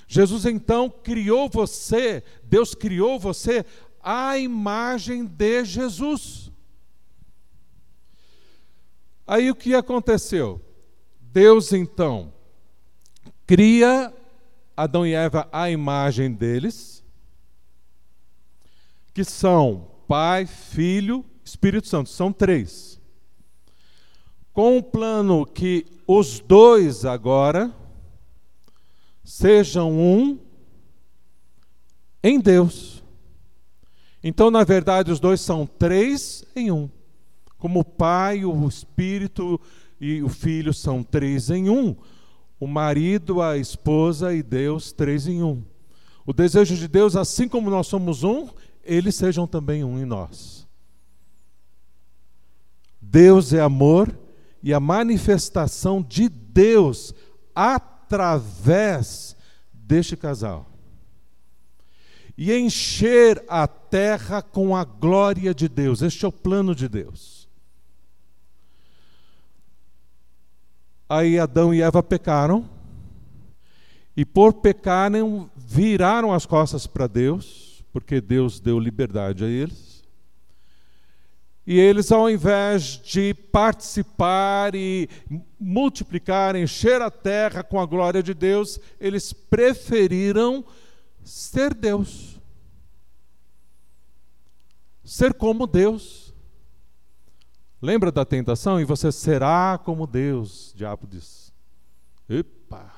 Jesus 0.06 0.44
então 0.44 0.90
criou 0.90 1.48
você, 1.48 2.22
Deus 2.44 2.74
criou 2.74 3.18
você 3.18 3.64
à 4.02 4.36
imagem 4.36 5.24
de 5.24 5.64
Jesus. 5.64 6.43
Aí 9.26 9.50
o 9.50 9.54
que 9.54 9.74
aconteceu? 9.74 10.60
Deus 11.20 11.72
então 11.72 12.32
cria 13.46 14.12
Adão 14.76 15.06
e 15.06 15.12
Eva 15.12 15.48
à 15.52 15.70
imagem 15.70 16.32
deles, 16.32 17.02
que 19.12 19.24
são 19.24 19.90
Pai, 20.08 20.46
Filho, 20.46 21.24
Espírito 21.44 21.88
Santo, 21.88 22.10
são 22.10 22.32
três. 22.32 23.00
Com 24.52 24.78
o 24.78 24.82
plano 24.82 25.46
que 25.46 25.86
os 26.06 26.40
dois 26.40 27.04
agora 27.04 27.74
sejam 29.24 29.92
um 29.92 30.38
em 32.22 32.38
Deus. 32.38 33.02
Então, 34.22 34.50
na 34.50 34.64
verdade, 34.64 35.10
os 35.10 35.20
dois 35.20 35.40
são 35.40 35.66
três 35.66 36.44
em 36.54 36.70
um. 36.70 36.88
Como 37.64 37.80
o 37.80 37.84
Pai, 37.84 38.44
o 38.44 38.68
Espírito 38.68 39.58
e 39.98 40.22
o 40.22 40.28
Filho 40.28 40.74
são 40.74 41.02
três 41.02 41.48
em 41.48 41.70
um, 41.70 41.96
o 42.60 42.66
marido, 42.66 43.40
a 43.40 43.56
esposa 43.56 44.34
e 44.34 44.42
Deus, 44.42 44.92
três 44.92 45.26
em 45.26 45.42
um. 45.42 45.64
O 46.26 46.34
desejo 46.34 46.76
de 46.76 46.86
Deus, 46.86 47.16
assim 47.16 47.48
como 47.48 47.70
nós 47.70 47.86
somos 47.86 48.22
um, 48.22 48.50
eles 48.84 49.14
sejam 49.14 49.46
também 49.46 49.82
um 49.82 49.98
em 49.98 50.04
nós. 50.04 50.68
Deus 53.00 53.54
é 53.54 53.62
amor 53.62 54.14
e 54.62 54.74
a 54.74 54.78
manifestação 54.78 56.02
de 56.02 56.28
Deus 56.28 57.14
através 57.54 59.34
deste 59.72 60.18
casal. 60.18 60.68
E 62.36 62.52
encher 62.52 63.42
a 63.48 63.66
terra 63.66 64.42
com 64.42 64.76
a 64.76 64.84
glória 64.84 65.54
de 65.54 65.66
Deus. 65.66 66.02
Este 66.02 66.26
é 66.26 66.28
o 66.28 66.32
plano 66.32 66.74
de 66.74 66.90
Deus. 66.90 67.43
Aí 71.08 71.38
Adão 71.38 71.74
e 71.74 71.82
Eva 71.82 72.02
pecaram, 72.02 72.68
e 74.16 74.24
por 74.24 74.54
pecarem, 74.54 75.50
viraram 75.56 76.32
as 76.32 76.46
costas 76.46 76.86
para 76.86 77.06
Deus, 77.06 77.84
porque 77.92 78.20
Deus 78.20 78.60
deu 78.60 78.78
liberdade 78.78 79.44
a 79.44 79.48
eles. 79.48 80.02
E 81.66 81.78
eles, 81.78 82.12
ao 82.12 82.28
invés 82.28 83.00
de 83.02 83.32
participar 83.32 84.74
e 84.74 85.08
multiplicar, 85.58 86.54
encher 86.54 87.00
a 87.00 87.10
terra 87.10 87.62
com 87.62 87.80
a 87.80 87.86
glória 87.86 88.22
de 88.22 88.34
Deus, 88.34 88.78
eles 89.00 89.32
preferiram 89.32 90.64
ser 91.22 91.72
Deus. 91.72 92.38
Ser 95.02 95.32
como 95.34 95.66
Deus. 95.66 96.23
Lembra 97.84 98.10
da 98.10 98.24
tentação? 98.24 98.80
E 98.80 98.84
você 98.84 99.12
será 99.12 99.76
como 99.76 100.06
Deus, 100.06 100.72
o 100.72 100.76
diabo 100.78 101.06
diz. 101.06 101.52
Epa! 102.26 102.90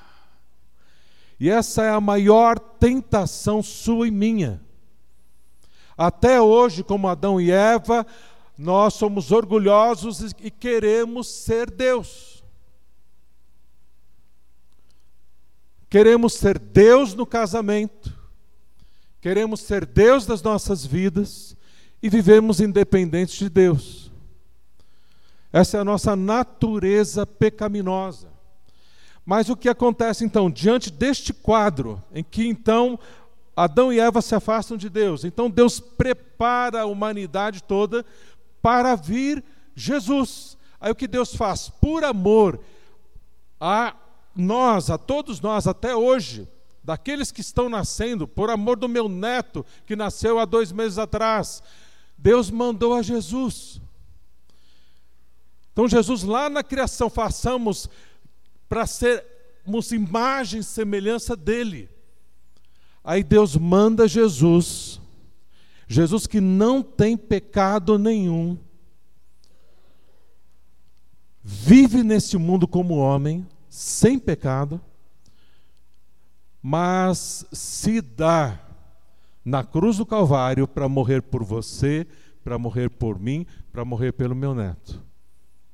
E 1.37 1.49
essa 1.49 1.83
é 1.83 1.89
a 1.89 1.99
maior 1.99 2.57
tentação 2.57 3.61
sua 3.61 4.07
e 4.07 4.11
minha. 4.11 4.63
Até 5.97 6.39
hoje, 6.41 6.85
como 6.85 7.09
Adão 7.09 7.39
e 7.41 7.51
Eva, 7.51 8.07
nós 8.57 8.93
somos 8.93 9.29
orgulhosos 9.29 10.21
e 10.39 10.49
queremos 10.49 11.27
ser 11.27 11.69
Deus. 11.69 12.41
Queremos 15.89 16.31
ser 16.35 16.57
Deus 16.57 17.13
no 17.13 17.25
casamento, 17.25 18.17
queremos 19.19 19.59
ser 19.59 19.85
Deus 19.85 20.25
das 20.25 20.41
nossas 20.41 20.85
vidas 20.85 21.57
e 22.01 22.09
vivemos 22.09 22.61
independentes 22.61 23.37
de 23.37 23.49
Deus. 23.49 24.06
Essa 25.51 25.77
é 25.77 25.79
a 25.79 25.85
nossa 25.85 26.15
natureza 26.15 27.25
pecaminosa. 27.25 28.29
Mas 29.25 29.49
o 29.49 29.57
que 29.57 29.67
acontece 29.67 30.23
então 30.23 30.49
diante 30.49 30.89
deste 30.91 31.33
quadro 31.33 32.01
em 32.13 32.23
que 32.23 32.47
então 32.47 32.97
Adão 33.55 33.91
e 33.91 33.99
Eva 33.99 34.21
se 34.21 34.33
afastam 34.35 34.77
de 34.77 34.89
Deus? 34.89 35.23
Então 35.23 35.49
Deus 35.49 35.79
prepara 35.79 36.81
a 36.81 36.85
humanidade 36.85 37.61
toda 37.63 38.05
para 38.61 38.95
vir 38.95 39.43
Jesus. 39.75 40.57
Aí 40.79 40.91
o 40.91 40.95
que 40.95 41.07
Deus 41.07 41.35
faz? 41.35 41.69
Por 41.69 42.03
amor 42.03 42.59
a 43.59 43.95
nós, 44.35 44.89
a 44.89 44.97
todos 44.97 45.41
nós 45.41 45.67
até 45.67 45.95
hoje, 45.95 46.47
daqueles 46.83 47.31
que 47.31 47.41
estão 47.41 47.67
nascendo, 47.67 48.27
por 48.27 48.49
amor 48.49 48.77
do 48.77 48.87
meu 48.87 49.09
neto 49.09 49.65
que 49.85 49.95
nasceu 49.95 50.39
há 50.39 50.45
dois 50.45 50.71
meses 50.71 50.97
atrás, 50.97 51.61
Deus 52.17 52.49
mandou 52.49 52.93
a 52.93 53.01
Jesus. 53.01 53.81
Então, 55.77 55.87
Jesus, 55.87 56.23
lá 56.23 56.49
na 56.49 56.63
criação, 56.63 57.07
façamos 57.07 57.87
para 58.67 58.87
sermos 58.87 59.91
imagem 59.91 60.61
e 60.61 60.63
semelhança 60.63 61.35
dele. 61.35 61.87
Aí 63.03 63.23
Deus 63.23 63.55
manda 63.55 64.07
Jesus, 64.07 64.99
Jesus 65.87 66.25
que 66.25 66.41
não 66.41 66.81
tem 66.81 67.15
pecado 67.15 67.99
nenhum, 67.99 68.57
vive 71.43 72.01
neste 72.01 72.39
mundo 72.39 72.67
como 72.67 72.97
homem, 72.97 73.45
sem 73.69 74.17
pecado, 74.17 74.81
mas 76.59 77.45
se 77.51 78.01
dá 78.01 78.59
na 79.45 79.63
cruz 79.63 79.97
do 79.97 80.07
Calvário 80.07 80.67
para 80.67 80.89
morrer 80.89 81.21
por 81.21 81.43
você, 81.43 82.07
para 82.43 82.57
morrer 82.57 82.89
por 82.89 83.19
mim, 83.19 83.45
para 83.71 83.85
morrer 83.85 84.13
pelo 84.13 84.33
meu 84.33 84.55
neto 84.55 85.05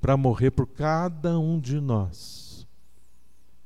para 0.04 0.16
morrer 0.18 0.52
por 0.52 0.68
cada 0.68 1.40
um 1.40 1.58
de 1.58 1.80
nós, 1.80 2.68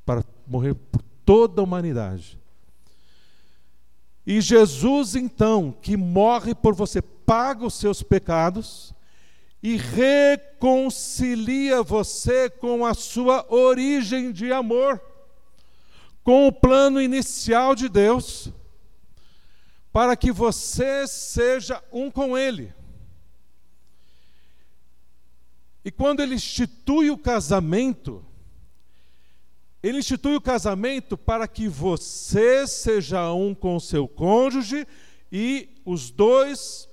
para 0.06 0.24
morrer 0.46 0.76
por 0.76 1.02
toda 1.26 1.60
a 1.60 1.64
humanidade. 1.64 2.40
E 4.24 4.40
Jesus, 4.40 5.16
então, 5.16 5.76
que 5.82 5.98
morre 5.98 6.54
por 6.54 6.76
você, 6.76 7.02
paga 7.02 7.66
os 7.66 7.74
seus 7.74 8.04
pecados 8.04 8.94
e 9.64 9.78
reconcilia 9.78 10.22
você 11.82 12.52
com 12.52 12.86
a 12.86 12.94
sua 12.94 13.44
origem 13.50 14.32
de 14.32 14.54
amor, 14.54 15.02
com 16.24 16.48
o 16.48 16.54
plano 16.54 17.02
inicial 17.02 17.74
de 17.74 17.90
Deus, 17.90 18.54
para 19.92 20.16
que 20.16 20.32
você 20.32 21.08
seja 21.08 21.84
um 21.92 22.12
com 22.12 22.38
Ele. 22.38 22.77
E 25.88 25.92
quando 25.92 26.20
Ele 26.20 26.36
institui 26.36 27.10
o 27.10 27.18
casamento, 27.18 28.22
Ele 29.82 30.00
institui 30.00 30.36
o 30.36 30.42
casamento 30.42 31.18
para 31.18 31.48
que 31.48 31.70
você 31.70 32.68
seja 32.68 33.32
um 33.32 33.56
com 33.56 33.80
seu 33.80 34.06
cônjuge 34.06 34.86
e 35.32 35.70
os 35.86 36.12
dois, 36.12 36.90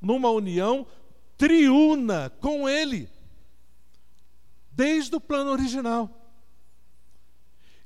numa 0.00 0.30
união, 0.30 0.86
triuna 1.36 2.32
com 2.40 2.66
Ele, 2.66 3.10
desde 4.72 5.14
o 5.14 5.20
plano 5.20 5.50
original. 5.50 6.10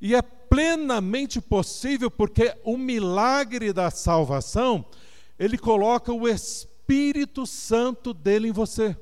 E 0.00 0.14
é 0.14 0.22
plenamente 0.22 1.40
possível 1.40 2.08
porque 2.08 2.56
o 2.62 2.78
milagre 2.78 3.72
da 3.72 3.90
salvação, 3.90 4.84
ele 5.36 5.58
coloca 5.58 6.12
o 6.12 6.28
Espírito 6.28 7.48
Santo 7.48 8.14
dele 8.14 8.46
em 8.46 8.52
você. 8.52 8.96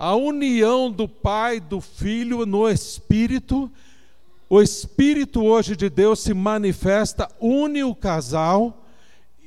A 0.00 0.16
união 0.16 0.90
do 0.90 1.06
Pai, 1.06 1.60
do 1.60 1.80
Filho 1.80 2.46
no 2.46 2.68
Espírito, 2.68 3.70
o 4.48 4.60
Espírito 4.60 5.44
hoje 5.44 5.76
de 5.76 5.90
Deus 5.90 6.20
se 6.20 6.32
manifesta, 6.32 7.30
une 7.38 7.84
o 7.84 7.94
casal 7.94 8.86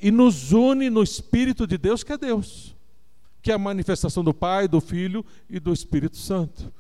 e 0.02 0.12
nos 0.12 0.54
une 0.54 0.90
no 0.90 1.02
Espírito 1.02 1.66
de 1.66 1.78
Deus, 1.78 2.04
que 2.04 2.14
é 2.14 2.18
Deus 2.18 2.74
que 3.44 3.52
é 3.52 3.56
a 3.56 3.60
manifestação 3.60 4.24
do 4.24 4.34
Pai, 4.34 4.70
do 4.70 4.80
Filho 4.80 5.24
e 5.50 5.60
do 5.60 5.74
Espírito 5.74 6.16
Santo. 6.16 6.72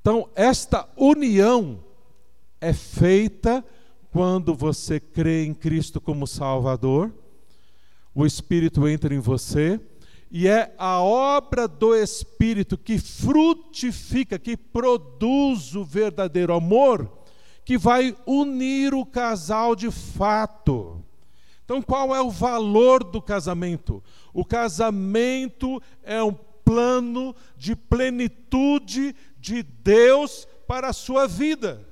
Então, 0.00 0.28
esta 0.34 0.88
união 0.96 1.78
é 2.60 2.72
feita 2.72 3.64
quando 4.10 4.52
você 4.52 4.98
crê 4.98 5.44
em 5.44 5.54
Cristo 5.54 6.00
como 6.00 6.26
Salvador, 6.26 7.14
o 8.12 8.26
Espírito 8.26 8.88
entra 8.88 9.14
em 9.14 9.20
você, 9.20 9.80
e 10.30 10.46
é 10.46 10.72
a 10.78 11.00
obra 11.00 11.66
do 11.66 11.94
Espírito 11.94 12.78
que 12.78 12.98
frutifica, 12.98 14.38
que 14.38 14.56
produz 14.56 15.74
o 15.74 15.84
verdadeiro 15.84 16.54
amor, 16.54 17.10
que 17.64 17.76
vai 17.76 18.16
unir 18.24 18.94
o 18.94 19.04
casal 19.04 19.74
de 19.74 19.90
fato. 19.90 21.04
Então, 21.64 21.82
qual 21.82 22.14
é 22.14 22.20
o 22.20 22.30
valor 22.30 23.02
do 23.02 23.20
casamento? 23.20 24.02
O 24.32 24.44
casamento 24.44 25.82
é 26.02 26.22
um 26.22 26.32
plano 26.32 27.34
de 27.56 27.74
plenitude 27.74 29.16
de 29.38 29.62
Deus 29.62 30.46
para 30.66 30.90
a 30.90 30.92
sua 30.92 31.26
vida. 31.26 31.84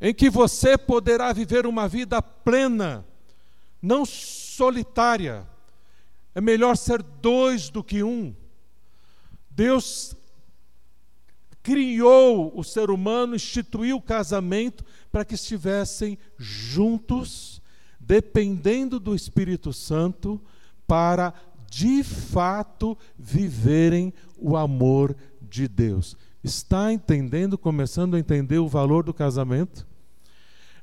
Em 0.00 0.14
que 0.14 0.30
você 0.30 0.78
poderá 0.78 1.32
viver 1.32 1.66
uma 1.66 1.88
vida 1.88 2.22
plena, 2.22 3.04
não 3.82 4.04
solitária. 4.56 5.46
É 6.34 6.40
melhor 6.40 6.76
ser 6.76 7.02
dois 7.02 7.68
do 7.68 7.84
que 7.84 8.02
um. 8.02 8.34
Deus 9.50 10.16
criou 11.62 12.52
o 12.54 12.62
ser 12.62 12.90
humano, 12.90 13.34
instituiu 13.34 13.96
o 13.96 14.02
casamento 14.02 14.84
para 15.10 15.24
que 15.24 15.34
estivessem 15.34 16.18
juntos, 16.38 17.60
dependendo 17.98 19.00
do 19.00 19.14
Espírito 19.14 19.72
Santo, 19.72 20.40
para 20.86 21.34
de 21.68 22.04
fato 22.04 22.96
viverem 23.18 24.14
o 24.38 24.56
amor 24.56 25.16
de 25.42 25.66
Deus. 25.66 26.16
Está 26.44 26.92
entendendo, 26.92 27.58
começando 27.58 28.14
a 28.14 28.18
entender 28.18 28.58
o 28.58 28.68
valor 28.68 29.02
do 29.02 29.12
casamento? 29.12 29.86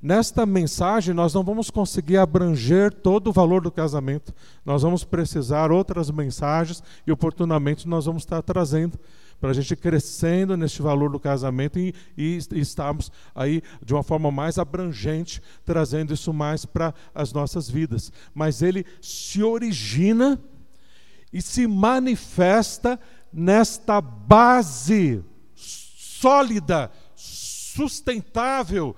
Nesta 0.03 0.45
mensagem, 0.45 1.13
nós 1.13 1.33
não 1.33 1.45
vamos 1.45 1.69
conseguir 1.69 2.17
abranger 2.17 2.93
todo 2.93 3.29
o 3.29 3.31
valor 3.31 3.61
do 3.61 3.71
casamento. 3.71 4.35
Nós 4.65 4.81
vamos 4.81 5.05
precisar 5.05 5.71
outras 5.71 6.11
mensagens 6.11 6.83
e, 7.07 7.11
oportunamente, 7.13 7.87
nós 7.87 8.05
vamos 8.05 8.23
estar 8.23 8.41
trazendo 8.41 8.99
para 9.39 9.51
a 9.51 9.53
gente 9.53 9.77
crescendo 9.77 10.57
neste 10.57 10.81
valor 10.81 11.09
do 11.09 11.21
casamento 11.21 11.79
e, 11.79 11.95
e, 12.17 12.37
e 12.51 12.59
estarmos 12.59 13.09
aí 13.33 13.63
de 13.81 13.93
uma 13.93 14.03
forma 14.03 14.29
mais 14.29 14.57
abrangente, 14.57 15.41
trazendo 15.63 16.13
isso 16.13 16.33
mais 16.33 16.65
para 16.65 16.93
as 17.15 17.31
nossas 17.31 17.69
vidas. 17.69 18.11
Mas 18.33 18.61
ele 18.61 18.85
se 19.01 19.41
origina 19.41 20.37
e 21.31 21.41
se 21.41 21.65
manifesta 21.65 22.99
nesta 23.31 24.01
base 24.01 25.23
sólida, 25.55 26.91
sustentável, 27.15 28.93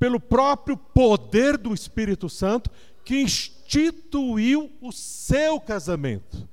pelo 0.00 0.18
próprio 0.18 0.78
poder 0.78 1.58
do 1.58 1.74
Espírito 1.74 2.26
Santo, 2.30 2.70
que 3.04 3.20
instituiu 3.20 4.72
o 4.80 4.90
seu 4.90 5.60
casamento, 5.60 6.48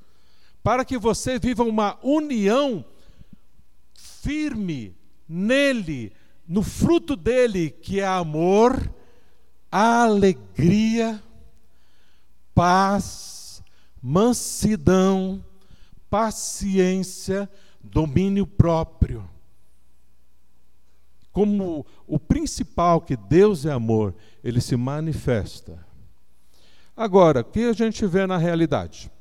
para 0.62 0.84
que 0.84 0.98
você 0.98 1.40
viva 1.40 1.64
uma 1.64 1.98
união 2.04 2.84
firme 3.94 4.94
nele, 5.30 6.12
no 6.46 6.62
fruto 6.62 7.16
dele, 7.16 7.70
que 7.70 8.02
é 8.02 8.06
amor, 8.06 8.94
alegria, 9.72 11.24
paz, 12.54 13.64
mansidão, 14.02 15.42
paciência, 16.10 17.50
domínio 17.82 18.46
próprio. 18.46 19.37
Como 21.38 21.86
o 22.08 22.18
principal 22.18 23.00
que 23.00 23.16
Deus 23.16 23.64
é 23.64 23.72
amor, 23.72 24.16
ele 24.44 24.60
se 24.60 24.76
manifesta. 24.76 25.86
Agora, 26.96 27.42
o 27.42 27.44
que 27.44 27.66
a 27.66 27.74
gente 27.74 28.08
vê 28.08 28.26
na 28.26 28.38
realidade? 28.38 29.12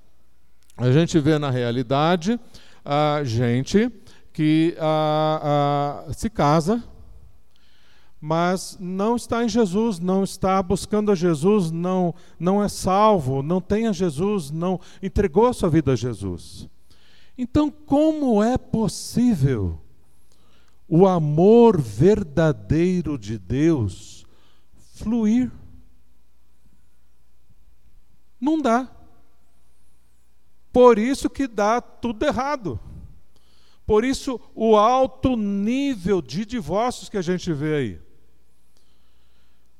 A 0.79 0.91
gente 0.91 1.19
vê 1.19 1.39
na 1.39 1.51
realidade 1.51 2.41
a 2.83 3.21
gente 3.23 3.93
que 4.33 4.75
ah, 4.81 6.07
ah, 6.09 6.13
se 6.15 6.31
casa, 6.31 6.83
mas 8.19 8.79
não 8.81 9.17
está 9.17 9.45
em 9.45 9.49
Jesus, 9.51 9.99
não 9.99 10.25
está 10.25 10.63
buscando 10.63 11.13
a 11.13 11.15
Jesus, 11.15 11.71
não, 11.71 12.15
não 12.41 12.65
é 12.65 12.69
salvo, 12.71 13.43
não 13.43 13.61
tem 13.61 13.89
a 13.89 13.93
Jesus, 13.93 14.51
não 14.51 14.81
entregou 15.03 15.49
a 15.49 15.53
sua 15.53 15.69
vida 15.69 15.93
a 15.93 15.97
Jesus. 15.97 16.67
Então, 17.37 17.71
como 17.71 18.43
é 18.43 18.57
possível 18.57 19.79
o 20.89 21.07
amor 21.07 21.81
verdadeiro 21.81 23.19
de 23.19 23.39
Deus 23.39 24.25
fluir? 24.95 25.51
Não 28.41 28.61
dá. 28.61 28.91
Por 30.73 30.99
isso 30.99 31.29
que 31.31 31.47
dá 31.47 31.81
tudo 31.81 32.25
errado. 32.25 32.79
Por 33.87 34.05
isso, 34.05 34.41
o 34.55 34.77
alto 34.77 35.37
nível 35.37 36.21
de 36.21 36.45
divórcios 36.45 37.09
que 37.09 37.17
a 37.17 37.23
gente 37.23 37.53
vê 37.53 37.77
aí. 37.77 38.01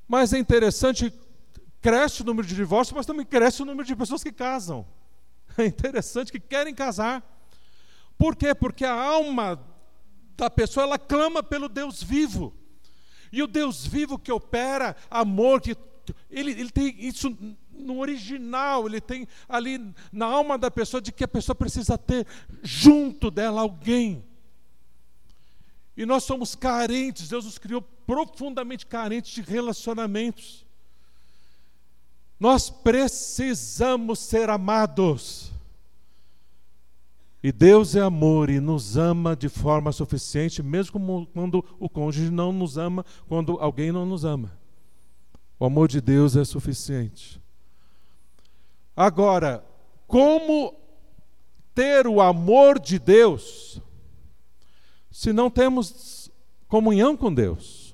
Mas 0.07 0.33
é 0.33 0.39
interessante, 0.39 1.13
cresce 1.81 2.23
o 2.23 2.25
número 2.25 2.47
de 2.47 2.55
divórcios, 2.55 2.97
mas 2.97 3.05
também 3.05 3.27
cresce 3.27 3.63
o 3.63 3.65
número 3.65 3.87
de 3.87 3.97
pessoas 3.97 4.23
que 4.23 4.33
casam. 4.33 4.87
É 5.59 5.65
interessante 5.65 6.31
que 6.31 6.39
querem 6.39 6.75
casar. 6.75 7.25
Por 8.19 8.37
quê? 8.37 8.55
Porque 8.55 8.85
a 8.85 8.93
alma 8.93 9.59
da 10.37 10.51
pessoa 10.51 10.85
ela 10.85 10.99
clama 10.99 11.43
pelo 11.43 11.69
Deus 11.69 12.03
vivo. 12.03 12.55
E 13.33 13.43
o 13.43 13.47
Deus 13.47 13.87
vivo 13.87 14.19
que 14.19 14.31
opera 14.31 14.97
amor, 15.11 15.61
que 15.61 15.77
ele, 16.31 16.53
ele 16.53 16.71
tem 16.71 16.95
isso 16.99 17.37
no 17.73 17.99
original, 17.99 18.87
ele 18.87 19.01
tem 19.01 19.27
ali 19.49 19.93
na 20.13 20.27
alma 20.27 20.57
da 20.57 20.71
pessoa 20.71 21.01
de 21.01 21.13
que 21.13 21.25
a 21.25 21.29
pessoa 21.29 21.55
precisa 21.55 21.99
ter 21.99 22.27
junto 22.63 23.31
dela 23.31 23.61
alguém. 23.61 24.25
E 25.97 26.05
nós 26.05 26.25
somos 26.25 26.55
carentes, 26.55 27.29
Deus 27.29 27.47
nos 27.47 27.59
criou 27.59 27.81
profundamente 27.81 28.87
carentes 28.87 29.33
de 29.33 29.41
relacionamentos. 29.41 30.67
Nós 32.39 32.69
precisamos 32.69 34.19
ser 34.19 34.51
amados. 34.51 35.51
E 37.47 37.53
Deus 37.53 37.95
é 37.95 38.01
amor 38.01 38.51
e 38.51 38.59
nos 38.59 38.97
ama 38.97 39.37
de 39.37 39.49
forma 39.49 39.93
suficiente, 39.93 40.65
mesmo 40.65 41.29
quando 41.33 41.65
o 41.79 41.89
cônjuge 41.89 42.29
não 42.29 42.51
nos 42.53 42.77
ama, 42.77 43.07
quando 43.29 43.53
alguém 43.61 43.93
não 43.93 44.05
nos 44.05 44.25
ama. 44.25 44.59
O 45.57 45.65
amor 45.65 45.87
de 45.87 46.01
Deus 46.01 46.35
é 46.35 46.45
suficiente. 46.45 47.41
Agora, 48.97 49.65
como 50.09 50.75
ter 51.73 52.09
o 52.09 52.21
amor 52.21 52.81
de 52.81 52.99
Deus 52.99 53.81
se 55.09 55.33
não 55.33 55.49
temos 55.49 56.29
comunhão 56.67 57.17
com 57.17 57.33
Deus? 57.33 57.87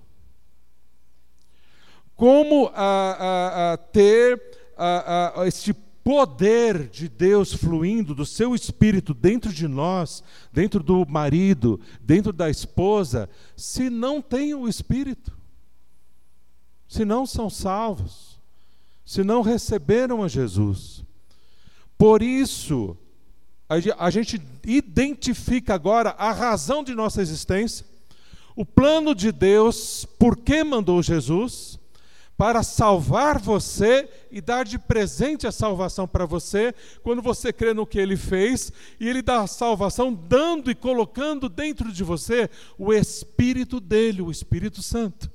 como 2.22 2.70
a, 2.72 3.16
a, 3.18 3.72
a 3.72 3.76
ter 3.76 4.40
a, 4.78 5.44
este 5.44 5.74
poder 6.04 6.88
de 6.88 7.08
Deus 7.08 7.52
fluindo 7.52 8.14
do 8.14 8.26
seu 8.26 8.54
espírito 8.54 9.14
dentro 9.14 9.52
de 9.52 9.68
nós, 9.68 10.22
dentro 10.52 10.82
do 10.82 11.06
marido, 11.06 11.80
dentro 12.00 12.32
da 12.32 12.50
esposa, 12.50 13.30
se 13.56 13.88
não 13.88 14.20
tem 14.20 14.54
o 14.54 14.68
espírito, 14.68 15.32
se 16.88 17.04
não 17.04 17.24
são 17.24 17.48
salvos, 17.48 18.40
se 19.04 19.22
não 19.22 19.42
receberam 19.42 20.22
a 20.22 20.28
Jesus. 20.28 21.04
Por 21.96 22.22
isso, 22.22 22.96
a 23.68 24.10
gente 24.10 24.42
identifica 24.64 25.74
agora 25.74 26.10
a 26.18 26.32
razão 26.32 26.82
de 26.82 26.94
nossa 26.94 27.22
existência, 27.22 27.86
o 28.54 28.66
plano 28.66 29.14
de 29.14 29.32
Deus, 29.32 30.04
por 30.18 30.36
que 30.36 30.62
mandou 30.62 31.02
Jesus 31.02 31.71
para 32.42 32.64
salvar 32.64 33.38
você 33.38 34.08
e 34.28 34.40
dar 34.40 34.64
de 34.64 34.76
presente 34.76 35.46
a 35.46 35.52
salvação 35.52 36.08
para 36.08 36.26
você, 36.26 36.74
quando 37.00 37.22
você 37.22 37.52
crê 37.52 37.72
no 37.72 37.86
que 37.86 38.00
ele 38.00 38.16
fez, 38.16 38.72
e 38.98 39.08
ele 39.08 39.22
dá 39.22 39.42
a 39.42 39.46
salvação 39.46 40.12
dando 40.12 40.68
e 40.68 40.74
colocando 40.74 41.48
dentro 41.48 41.92
de 41.92 42.02
você 42.02 42.50
o 42.76 42.92
Espírito 42.92 43.78
dele, 43.78 44.22
o 44.22 44.28
Espírito 44.28 44.82
Santo. 44.82 45.30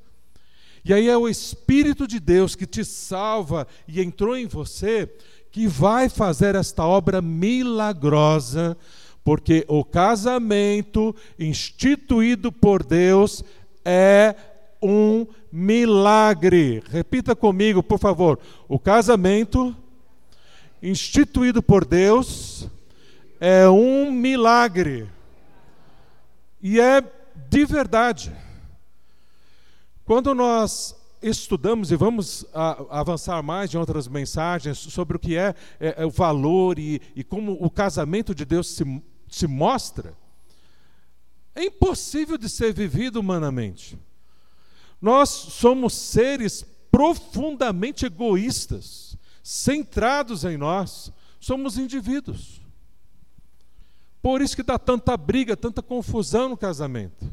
E 0.84 0.93
aí 0.93 1.08
é 1.08 1.17
o 1.17 1.30
Espírito 1.30 2.06
de 2.06 2.20
Deus 2.20 2.58
que 2.58 2.65
te 2.65 2.84
salva 2.84 3.65
e 3.88 4.02
entrou 4.02 4.36
em 4.36 4.46
você, 4.46 5.10
que 5.50 5.65
vai 5.65 6.10
fazer 6.10 6.56
esta 6.56 6.86
obra 6.86 7.22
milagrosa, 7.22 8.78
porque 9.24 9.63
o 9.70 9.82
casamento 9.86 11.15
instituído 11.39 12.52
por 12.52 12.84
Deus 12.84 13.46
é 13.86 14.36
um 14.82 15.26
milagre. 15.52 16.84
Repita 16.90 17.36
comigo, 17.36 17.82
por 17.82 18.00
favor. 18.00 18.40
O 18.68 18.80
casamento 18.80 19.76
instituído 20.82 21.62
por 21.62 21.86
Deus 21.86 22.70
é 23.40 23.68
um 23.70 24.12
milagre. 24.12 25.10
E 26.62 26.80
é 26.80 27.04
de 27.50 27.66
verdade. 27.66 28.34
Quando 30.06 30.34
nós 30.34 30.96
estudamos 31.22 31.92
e 31.92 31.96
vamos 31.96 32.46
a, 32.54 33.00
avançar 33.00 33.42
mais 33.42 33.74
em 33.74 33.78
outras 33.78 34.08
mensagens 34.08 34.78
sobre 34.78 35.18
o 35.18 35.20
que 35.20 35.36
é, 35.36 35.54
é, 35.80 36.04
é 36.04 36.06
o 36.06 36.12
valor 36.12 36.78
e, 36.80 37.02
e, 37.16 37.24
como 37.24 37.54
o 37.54 37.70
casamento 37.70 38.34
de 38.34 38.46
Deus 38.46 38.68
se, 38.68 39.04
se 39.28 39.48
mostra, 39.48 40.13
é 41.56 41.66
impossível 41.66 42.38
de 42.38 42.48
ser 42.48 42.74
vivido 42.74 43.20
humanamente. 43.20 43.98
Nós 45.02 45.30
somos 45.30 45.94
seres 45.94 46.66
profundamente 46.92 48.06
egoístas, 48.06 49.18
centrados 49.44 50.44
em 50.44 50.58
nós, 50.58 51.12
somos 51.40 51.78
indivíduos. 51.78 52.62
Por 54.22 54.42
isso 54.42 54.56
que 54.56 54.64
dá 54.64 54.80
tanta 54.80 55.16
briga, 55.16 55.56
tanta 55.56 55.82
confusão 55.82 56.50
no 56.50 56.58
casamento. 56.58 57.26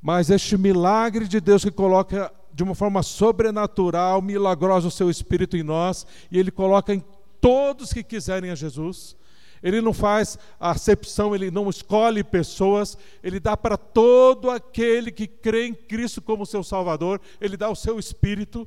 Mas 0.00 0.30
este 0.30 0.56
milagre 0.56 1.28
de 1.28 1.40
Deus 1.40 1.62
que 1.62 1.70
coloca 1.70 2.32
de 2.52 2.62
uma 2.62 2.74
forma 2.74 3.02
sobrenatural, 3.02 4.20
milagrosa 4.20 4.88
o 4.88 4.90
seu 4.90 5.08
espírito 5.08 5.56
em 5.56 5.62
nós, 5.62 6.06
e 6.30 6.38
ele 6.38 6.50
coloca 6.50 6.92
em 6.92 7.04
todos 7.40 7.92
que 7.92 8.02
quiserem 8.02 8.50
a 8.50 8.54
Jesus, 8.54 9.16
ele 9.62 9.80
não 9.80 9.92
faz 9.92 10.38
acepção, 10.58 11.34
ele 11.34 11.50
não 11.50 11.68
escolhe 11.68 12.22
pessoas, 12.22 12.96
ele 13.22 13.40
dá 13.40 13.56
para 13.56 13.76
todo 13.76 14.50
aquele 14.50 15.10
que 15.10 15.26
crê 15.26 15.66
em 15.66 15.74
Cristo 15.74 16.22
como 16.22 16.46
seu 16.46 16.62
Salvador, 16.62 17.20
ele 17.40 17.56
dá 17.56 17.68
o 17.68 17.76
seu 17.76 17.98
Espírito, 17.98 18.66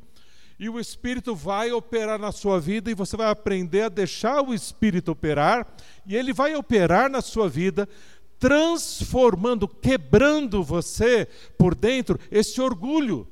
e 0.59 0.69
o 0.69 0.79
Espírito 0.79 1.35
vai 1.35 1.71
operar 1.71 2.19
na 2.19 2.31
sua 2.31 2.59
vida, 2.59 2.91
e 2.91 2.93
você 2.93 3.17
vai 3.17 3.29
aprender 3.29 3.83
a 3.83 3.89
deixar 3.89 4.41
o 4.41 4.53
Espírito 4.53 5.11
operar, 5.11 5.67
e 6.05 6.15
ele 6.15 6.33
vai 6.33 6.55
operar 6.55 7.09
na 7.09 7.21
sua 7.21 7.49
vida, 7.49 7.89
transformando, 8.37 9.67
quebrando 9.67 10.63
você 10.63 11.27
por 11.57 11.75
dentro 11.75 12.19
esse 12.31 12.59
orgulho, 12.59 13.27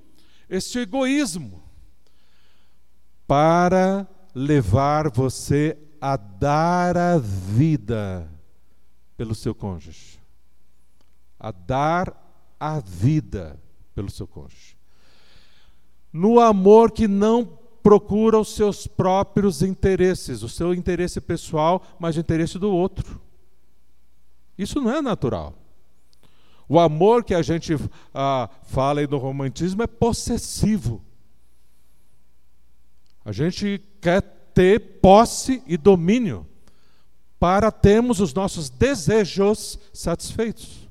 esse 0.50 0.80
egoísmo, 0.80 1.63
para 3.28 4.08
levar 4.34 5.10
você 5.10 5.78
a 6.02 6.18
dar 6.18 6.98
a 6.98 7.18
vida 7.18 8.30
pelo 9.18 9.36
seu 9.36 9.54
cônjuge. 9.54 10.20
A 11.40 11.52
dar 11.52 12.56
a 12.60 12.80
vida 12.80 13.60
pelo 13.94 14.10
seu 14.10 14.28
cônjuge. 14.28 14.78
No 16.12 16.40
amor 16.40 16.92
que 16.92 17.08
não 17.08 17.46
procura 17.84 18.40
os 18.40 18.56
seus 18.56 18.88
próprios 18.88 19.62
interesses, 19.62 20.44
o 20.44 20.50
seu 20.50 20.74
interesse 20.74 21.22
pessoal, 21.22 21.82
mas 22.00 22.18
o 22.18 22.20
interesse 22.20 22.58
do 22.58 22.72
outro. 22.72 23.22
Isso 24.58 24.82
não 24.82 24.92
é 24.92 25.02
natural. 25.02 25.56
O 26.68 26.80
amor 26.80 27.24
que 27.24 27.34
a 27.34 27.42
gente 27.42 27.74
ah, 28.14 28.50
fala 28.64 29.00
aí 29.00 29.08
do 29.08 29.18
romantismo 29.18 29.82
é 29.82 29.88
possessivo. 29.88 31.02
A 33.26 33.32
gente 33.32 33.82
quer 34.00 34.38
ter 34.54 35.00
posse 35.02 35.64
e 35.66 35.78
domínio 35.78 36.46
para 37.40 37.72
termos 37.72 38.20
os 38.20 38.34
nossos 38.34 38.70
desejos 38.70 39.80
satisfeitos. 39.94 40.90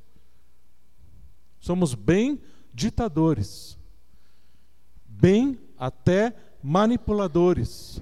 Somos 1.60 1.94
bem 1.94 2.40
ditadores, 2.72 3.76
bem 5.06 5.58
até 5.78 6.34
manipuladores. 6.62 8.00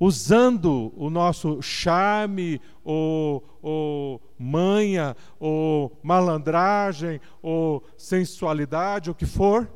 Usando 0.00 0.92
o 0.96 1.10
nosso 1.10 1.60
charme, 1.60 2.60
ou, 2.84 3.58
ou 3.60 4.22
manha, 4.38 5.16
ou 5.38 5.98
malandragem, 6.02 7.20
ou 7.42 7.84
sensualidade, 7.96 9.10
o 9.10 9.14
que 9.14 9.26
for, 9.26 9.70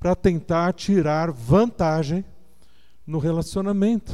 para 0.00 0.16
tentar 0.16 0.72
tirar 0.72 1.30
vantagem 1.30 2.24
no 3.06 3.18
relacionamento. 3.18 4.12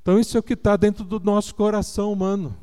Então, 0.00 0.18
isso 0.18 0.36
é 0.36 0.40
o 0.40 0.42
que 0.42 0.54
está 0.54 0.76
dentro 0.76 1.04
do 1.04 1.20
nosso 1.20 1.54
coração 1.54 2.10
humano. 2.10 2.56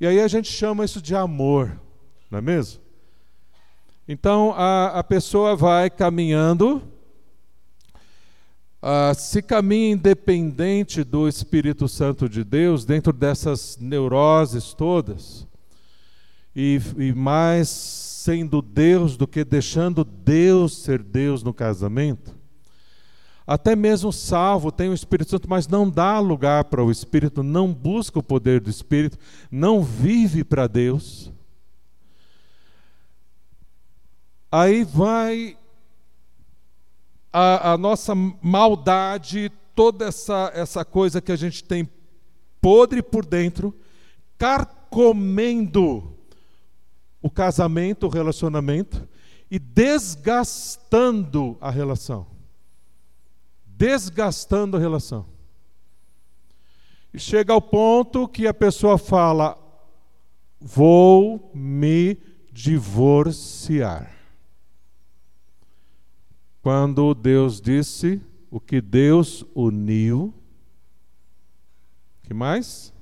E 0.00 0.06
aí 0.06 0.20
a 0.20 0.28
gente 0.28 0.50
chama 0.50 0.86
isso 0.86 1.02
de 1.02 1.14
amor, 1.14 1.78
não 2.30 2.38
é 2.38 2.42
mesmo? 2.42 2.80
Então, 4.08 4.52
a, 4.56 4.98
a 4.98 5.04
pessoa 5.04 5.54
vai 5.54 5.88
caminhando, 5.88 6.82
se 9.14 9.42
caminha 9.42 9.92
independente 9.92 11.04
do 11.04 11.28
Espírito 11.28 11.86
Santo 11.86 12.28
de 12.28 12.42
Deus, 12.42 12.84
dentro 12.84 13.12
dessas 13.12 13.76
neuroses 13.78 14.74
todas, 14.74 15.46
e, 16.54 16.80
e 16.98 17.12
mais 17.12 18.01
sendo 18.22 18.62
Deus 18.62 19.16
do 19.16 19.26
que 19.26 19.44
deixando 19.44 20.04
Deus 20.04 20.78
ser 20.78 21.02
Deus 21.02 21.42
no 21.42 21.52
casamento. 21.52 22.38
Até 23.44 23.74
mesmo 23.74 24.12
salvo 24.12 24.70
tem 24.70 24.88
o 24.88 24.94
Espírito 24.94 25.30
Santo, 25.30 25.50
mas 25.50 25.66
não 25.66 25.90
dá 25.90 26.20
lugar 26.20 26.64
para 26.66 26.84
o 26.84 26.90
Espírito, 26.90 27.42
não 27.42 27.72
busca 27.72 28.20
o 28.20 28.22
poder 28.22 28.60
do 28.60 28.70
Espírito, 28.70 29.18
não 29.50 29.82
vive 29.82 30.44
para 30.44 30.68
Deus. 30.68 31.32
Aí 34.52 34.84
vai 34.84 35.58
a, 37.32 37.72
a, 37.72 37.78
nossa 37.78 38.14
maldade, 38.14 39.50
toda 39.74 40.04
essa, 40.04 40.52
essa 40.54 40.84
coisa 40.84 41.20
que 41.20 41.32
a 41.32 41.36
gente 41.36 41.64
tem 41.64 41.88
podre 42.60 43.02
por 43.02 43.26
dentro, 43.26 43.74
carcomendo 44.38 46.11
o 47.22 47.30
casamento, 47.30 48.06
o 48.06 48.10
relacionamento 48.10 49.08
e 49.50 49.58
desgastando 49.58 51.56
a 51.60 51.70
relação. 51.70 52.26
Desgastando 53.64 54.76
a 54.76 54.80
relação. 54.80 55.26
E 57.14 57.18
chega 57.18 57.52
ao 57.52 57.60
ponto 57.62 58.26
que 58.26 58.46
a 58.46 58.54
pessoa 58.54 58.96
fala: 58.98 59.58
Vou 60.58 61.50
me 61.54 62.16
divorciar. 62.50 64.10
Quando 66.62 67.14
Deus 67.14 67.60
disse 67.60 68.20
o 68.50 68.58
que 68.60 68.80
Deus 68.80 69.44
uniu, 69.54 70.32
que 72.22 72.32
mais? 72.32 72.92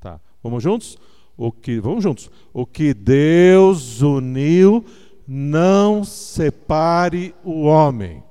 Tá, 0.00 0.20
vamos 0.42 0.62
juntos? 0.62 0.96
O 1.36 1.52
que, 1.52 1.78
vamos 1.80 2.02
juntos. 2.02 2.30
O 2.52 2.64
que 2.64 2.94
Deus 2.94 4.00
uniu, 4.00 4.84
não 5.26 6.02
separe 6.02 7.34
o 7.44 7.62
homem. 7.62 8.22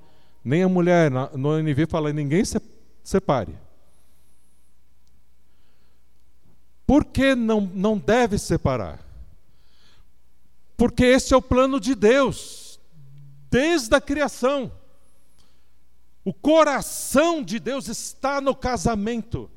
Nem 0.44 0.64
a 0.64 0.70
mulher. 0.70 1.12
No 1.34 1.58
NV 1.60 1.86
fala: 1.88 2.12
ninguém 2.12 2.44
se 2.44 2.60
separe. 3.04 3.56
Por 6.86 7.06
que 7.06 7.36
não, 7.36 7.62
não 7.62 7.98
deve 7.98 8.38
separar? 8.38 9.04
Porque 10.78 11.04
esse 11.04 11.34
é 11.34 11.38
o 11.38 11.42
plano 11.42 11.80
de 11.80 11.96
Deus, 11.96 12.80
desde 13.50 13.96
a 13.96 14.02
criação. 14.02 14.72
O 16.24 16.34
coração 16.34 17.44
de 17.44 17.60
Deus 17.60 17.88
está 17.88 18.42
no 18.42 18.56
casamento. 18.56 19.50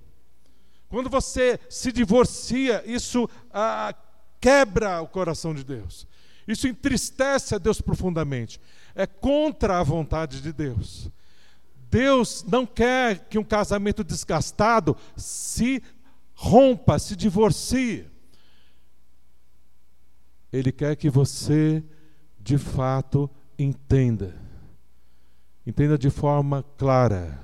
Quando 0.88 1.10
você 1.10 1.60
se 1.68 1.92
divorcia, 1.92 2.82
isso 2.86 3.28
ah, 3.52 3.94
quebra 4.40 5.00
o 5.02 5.08
coração 5.08 5.54
de 5.54 5.62
Deus. 5.64 6.06
Isso 6.46 6.66
entristece 6.66 7.54
a 7.54 7.58
Deus 7.58 7.80
profundamente. 7.80 8.58
É 8.94 9.06
contra 9.06 9.78
a 9.78 9.82
vontade 9.82 10.40
de 10.40 10.52
Deus. 10.52 11.10
Deus 11.90 12.44
não 12.46 12.66
quer 12.66 13.28
que 13.28 13.38
um 13.38 13.44
casamento 13.44 14.02
desgastado 14.02 14.96
se 15.16 15.82
rompa, 16.34 16.98
se 16.98 17.14
divorcie. 17.14 18.06
Ele 20.50 20.72
quer 20.72 20.96
que 20.96 21.10
você, 21.10 21.84
de 22.40 22.56
fato, 22.56 23.30
entenda. 23.58 24.34
Entenda 25.66 25.98
de 25.98 26.08
forma 26.08 26.64
clara. 26.78 27.38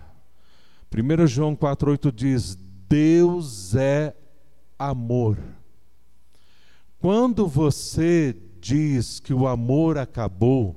1 0.90 1.26
João 1.26 1.54
4,8 1.54 2.12
diz: 2.12 2.58
Deus 2.88 3.74
é 3.74 4.14
amor. 4.78 5.38
Quando 6.98 7.46
você 7.46 8.36
diz 8.60 9.20
que 9.20 9.34
o 9.34 9.46
amor 9.46 9.98
acabou, 9.98 10.76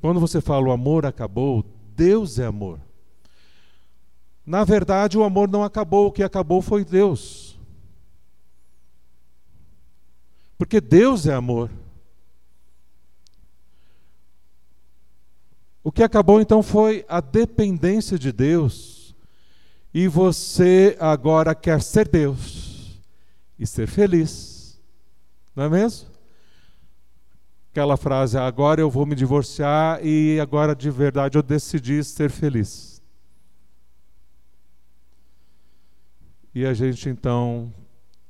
quando 0.00 0.20
você 0.20 0.40
fala 0.40 0.68
o 0.68 0.70
amor 0.70 1.04
acabou, 1.04 1.64
Deus 1.94 2.38
é 2.38 2.46
amor. 2.46 2.80
Na 4.44 4.62
verdade, 4.62 5.18
o 5.18 5.24
amor 5.24 5.48
não 5.48 5.64
acabou, 5.64 6.06
o 6.06 6.12
que 6.12 6.22
acabou 6.22 6.62
foi 6.62 6.84
Deus. 6.84 7.58
Porque 10.56 10.80
Deus 10.80 11.26
é 11.26 11.34
amor. 11.34 11.70
O 15.82 15.92
que 15.92 16.02
acabou 16.02 16.40
então 16.40 16.62
foi 16.62 17.04
a 17.08 17.20
dependência 17.20 18.18
de 18.18 18.32
Deus. 18.32 18.95
E 19.98 20.08
você 20.08 20.94
agora 21.00 21.54
quer 21.54 21.80
ser 21.80 22.06
Deus 22.06 23.00
e 23.58 23.66
ser 23.66 23.86
feliz. 23.86 24.78
Não 25.54 25.64
é 25.64 25.68
mesmo? 25.70 26.10
Aquela 27.70 27.96
frase, 27.96 28.36
agora 28.36 28.78
eu 28.78 28.90
vou 28.90 29.06
me 29.06 29.14
divorciar 29.14 30.04
e 30.04 30.38
agora 30.38 30.76
de 30.76 30.90
verdade 30.90 31.38
eu 31.38 31.42
decidi 31.42 32.04
ser 32.04 32.30
feliz. 32.30 33.02
E 36.54 36.66
a 36.66 36.74
gente 36.74 37.08
então 37.08 37.72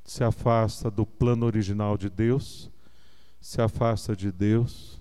se 0.05 0.22
afasta 0.22 0.88
do 0.88 1.05
plano 1.05 1.46
original 1.46 1.98
de 1.98 2.09
Deus, 2.09 2.70
se 3.40 3.61
afasta 3.61 4.14
de 4.14 4.31
Deus 4.31 5.00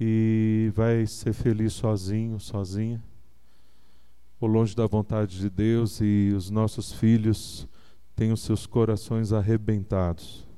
e 0.00 0.72
vai 0.74 1.06
ser 1.06 1.32
feliz 1.32 1.74
sozinho, 1.74 2.40
sozinha, 2.40 3.00
ou 4.40 4.48
longe 4.48 4.74
da 4.74 4.86
vontade 4.86 5.38
de 5.38 5.50
Deus, 5.50 6.00
e 6.00 6.32
os 6.36 6.50
nossos 6.50 6.92
filhos 6.92 7.66
têm 8.14 8.32
os 8.32 8.42
seus 8.42 8.66
corações 8.66 9.32
arrebentados 9.32 10.48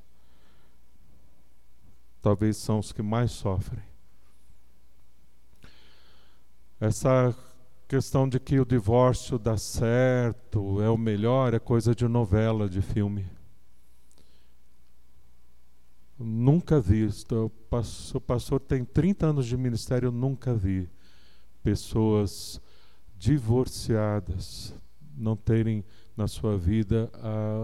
talvez 2.21 2.57
são 2.57 2.79
os 2.79 2.93
que 2.93 3.03
mais 3.03 3.31
sofrem. 3.31 3.83
Essa 6.79 7.37
questão 7.89 8.29
de 8.29 8.39
que 8.39 8.59
o 8.61 8.65
divórcio 8.65 9.39
dá 9.39 9.57
certo, 9.57 10.81
é 10.81 10.89
o 10.89 10.97
melhor, 10.97 11.53
é 11.55 11.59
coisa 11.59 11.95
de 11.95 12.07
novela, 12.07 12.69
de 12.69 12.81
filme. 12.81 13.27
Nunca 16.19 16.81
vi. 16.81 17.09
O 18.15 18.21
pastor 18.21 18.61
tem 18.61 18.85
30 18.85 19.27
anos 19.27 19.47
de 19.47 19.57
ministério, 19.57 20.11
nunca 20.11 20.55
vi 20.55 20.89
pessoas 21.63 22.61
divorciadas 23.21 24.75
não 25.15 25.37
terem 25.37 25.85
na 26.17 26.27
sua 26.27 26.57
vida 26.57 27.11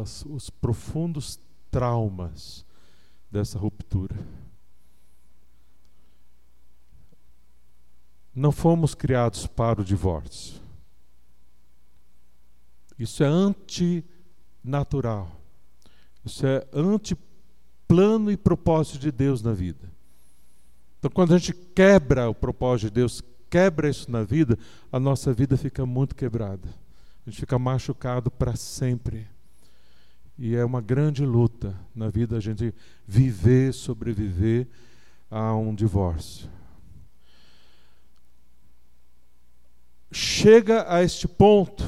as, 0.03 0.23
os 0.27 0.51
profundos 0.51 1.41
traumas 1.71 2.67
dessa 3.31 3.59
ruptura. 3.59 4.15
Não 8.35 8.53
fomos 8.53 8.95
criados 8.95 9.47
para 9.47 9.81
o 9.81 9.85
divórcio. 9.85 10.61
Isso 12.99 13.25
é 13.25 13.27
antinatural. 13.27 15.33
Isso 16.23 16.47
é 16.47 16.67
anti-plano 16.71 18.31
e 18.31 18.37
propósito 18.37 18.99
de 18.99 19.11
Deus 19.11 19.41
na 19.41 19.55
vida. 19.55 19.91
Então, 20.99 21.11
quando 21.11 21.33
a 21.33 21.39
gente 21.39 21.55
quebra 21.75 22.29
o 22.29 22.35
propósito 22.35 22.89
de 22.89 22.95
Deus, 22.97 23.23
quebra 23.51 23.89
isso 23.89 24.11
na 24.11 24.23
vida, 24.23 24.59
a 24.91 24.99
nossa 24.99 25.33
vida 25.33 25.57
fica 25.57 25.85
muito 25.85 26.15
quebrada. 26.15 26.69
A 27.27 27.31
gente 27.31 27.41
fica 27.41 27.59
machucado 27.59 28.31
para 28.31 28.55
sempre. 28.57 29.27
E 30.39 30.55
é 30.55 30.65
uma 30.65 30.81
grande 30.81 31.25
luta 31.25 31.75
na 31.95 32.09
vida 32.09 32.37
a 32.37 32.41
gente 32.41 32.75
viver, 33.07 33.73
sobreviver 33.73 34.67
a 35.31 35.55
um 35.55 35.75
divórcio. 35.75 36.49
chega 40.17 40.87
a 40.89 41.03
este 41.03 41.29
ponto 41.29 41.85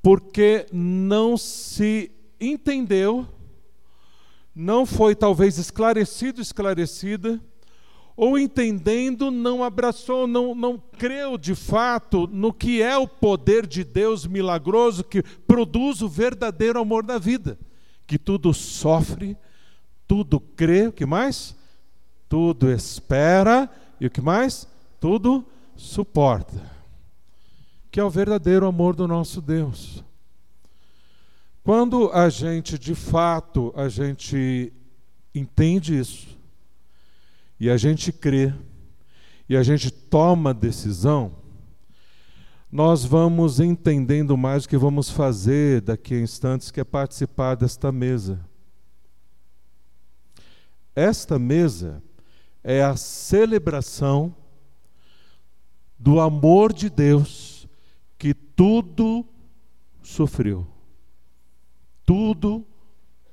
porque 0.00 0.66
não 0.72 1.36
se 1.36 2.10
entendeu, 2.40 3.26
não 4.54 4.86
foi 4.86 5.14
talvez 5.14 5.58
esclarecido, 5.58 6.40
esclarecida, 6.40 7.40
ou 8.22 8.38
entendendo, 8.38 9.30
não 9.30 9.64
abraçou, 9.64 10.26
não, 10.26 10.54
não 10.54 10.76
creu 10.76 11.38
de 11.38 11.54
fato 11.54 12.28
no 12.30 12.52
que 12.52 12.82
é 12.82 12.94
o 12.94 13.08
poder 13.08 13.66
de 13.66 13.82
Deus 13.82 14.26
milagroso 14.26 15.02
que 15.02 15.22
produz 15.22 16.02
o 16.02 16.08
verdadeiro 16.08 16.78
amor 16.78 17.02
da 17.02 17.16
vida, 17.16 17.58
que 18.06 18.18
tudo 18.18 18.52
sofre, 18.52 19.38
tudo 20.06 20.38
crê, 20.38 20.88
o 20.88 20.92
que 20.92 21.06
mais? 21.06 21.56
Tudo 22.28 22.70
espera, 22.70 23.70
e 23.98 24.04
o 24.04 24.10
que 24.10 24.20
mais? 24.20 24.68
Tudo 25.00 25.42
suporta, 25.74 26.60
que 27.90 27.98
é 27.98 28.04
o 28.04 28.10
verdadeiro 28.10 28.66
amor 28.66 28.94
do 28.94 29.08
nosso 29.08 29.40
Deus. 29.40 30.04
Quando 31.64 32.10
a 32.12 32.28
gente, 32.28 32.78
de 32.78 32.94
fato, 32.94 33.72
a 33.74 33.88
gente 33.88 34.70
entende 35.34 35.98
isso, 35.98 36.29
e 37.60 37.68
a 37.68 37.76
gente 37.76 38.10
crê, 38.10 38.54
e 39.46 39.54
a 39.54 39.62
gente 39.62 39.90
toma 39.90 40.54
decisão, 40.54 41.36
nós 42.72 43.04
vamos 43.04 43.60
entendendo 43.60 44.34
mais 44.36 44.64
o 44.64 44.68
que 44.68 44.78
vamos 44.78 45.10
fazer 45.10 45.82
daqui 45.82 46.14
a 46.14 46.20
instantes, 46.20 46.70
que 46.70 46.80
é 46.80 46.84
participar 46.84 47.56
desta 47.56 47.92
mesa. 47.92 48.40
Esta 50.94 51.38
mesa 51.38 52.02
é 52.64 52.82
a 52.82 52.96
celebração 52.96 54.34
do 55.98 56.18
amor 56.18 56.72
de 56.72 56.88
Deus 56.88 57.68
que 58.16 58.32
tudo 58.32 59.26
sofreu, 60.02 60.66
tudo 62.06 62.66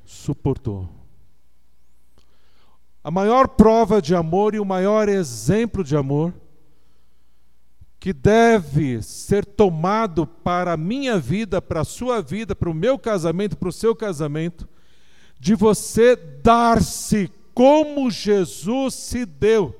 suportou. 0.04 0.97
A 3.08 3.10
maior 3.10 3.48
prova 3.48 4.02
de 4.02 4.14
amor 4.14 4.54
e 4.54 4.60
o 4.60 4.66
maior 4.66 5.08
exemplo 5.08 5.82
de 5.82 5.96
amor 5.96 6.34
que 8.02 8.12
deve 8.12 9.02
ser 9.02 9.46
tomado 9.46 10.28
para 10.28 10.74
a 10.74 10.78
minha 10.78 11.18
vida, 11.18 11.62
para 11.62 11.80
a 11.80 11.86
sua 11.86 12.22
vida, 12.22 12.54
para 12.54 12.70
o 12.70 12.74
meu 12.74 13.00
casamento, 13.00 13.56
para 13.56 13.70
o 13.70 13.72
seu 13.72 13.96
casamento, 13.96 14.68
de 15.40 15.56
você 15.56 16.18
dar-se 16.18 17.32
como 17.54 18.12
Jesus 18.12 18.94
se 18.94 19.26
deu 19.26 19.74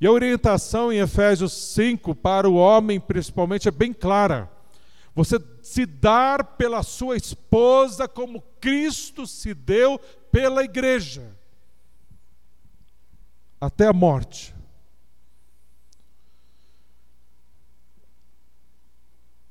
e 0.00 0.04
a 0.04 0.10
orientação 0.10 0.92
em 0.92 0.98
Efésios 0.98 1.52
5 1.52 2.12
para 2.16 2.50
o 2.50 2.56
homem, 2.56 2.98
principalmente, 2.98 3.68
é 3.68 3.70
bem 3.70 3.92
clara. 3.92 4.50
Você 5.14 5.38
se 5.62 5.86
dar 5.86 6.42
pela 6.56 6.82
sua 6.82 7.16
esposa 7.16 8.08
como 8.08 8.42
Cristo 8.60 9.28
se 9.28 9.54
deu 9.54 9.96
pela 10.32 10.64
igreja, 10.64 11.38
até 13.60 13.86
a 13.86 13.92
morte. 13.92 14.54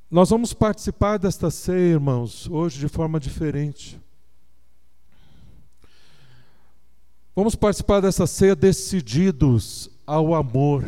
Nós 0.09 0.31
vamos 0.31 0.53
participar 0.53 1.19
desta 1.19 1.51
ceia, 1.51 1.91
irmãos, 1.91 2.49
hoje 2.49 2.79
de 2.79 2.87
forma 2.87 3.19
diferente. 3.19 4.01
Vamos 7.35 7.55
participar 7.55 8.01
dessa 8.01 8.25
ceia 8.25 8.55
decididos 8.55 9.91
ao 10.07 10.33
amor 10.33 10.83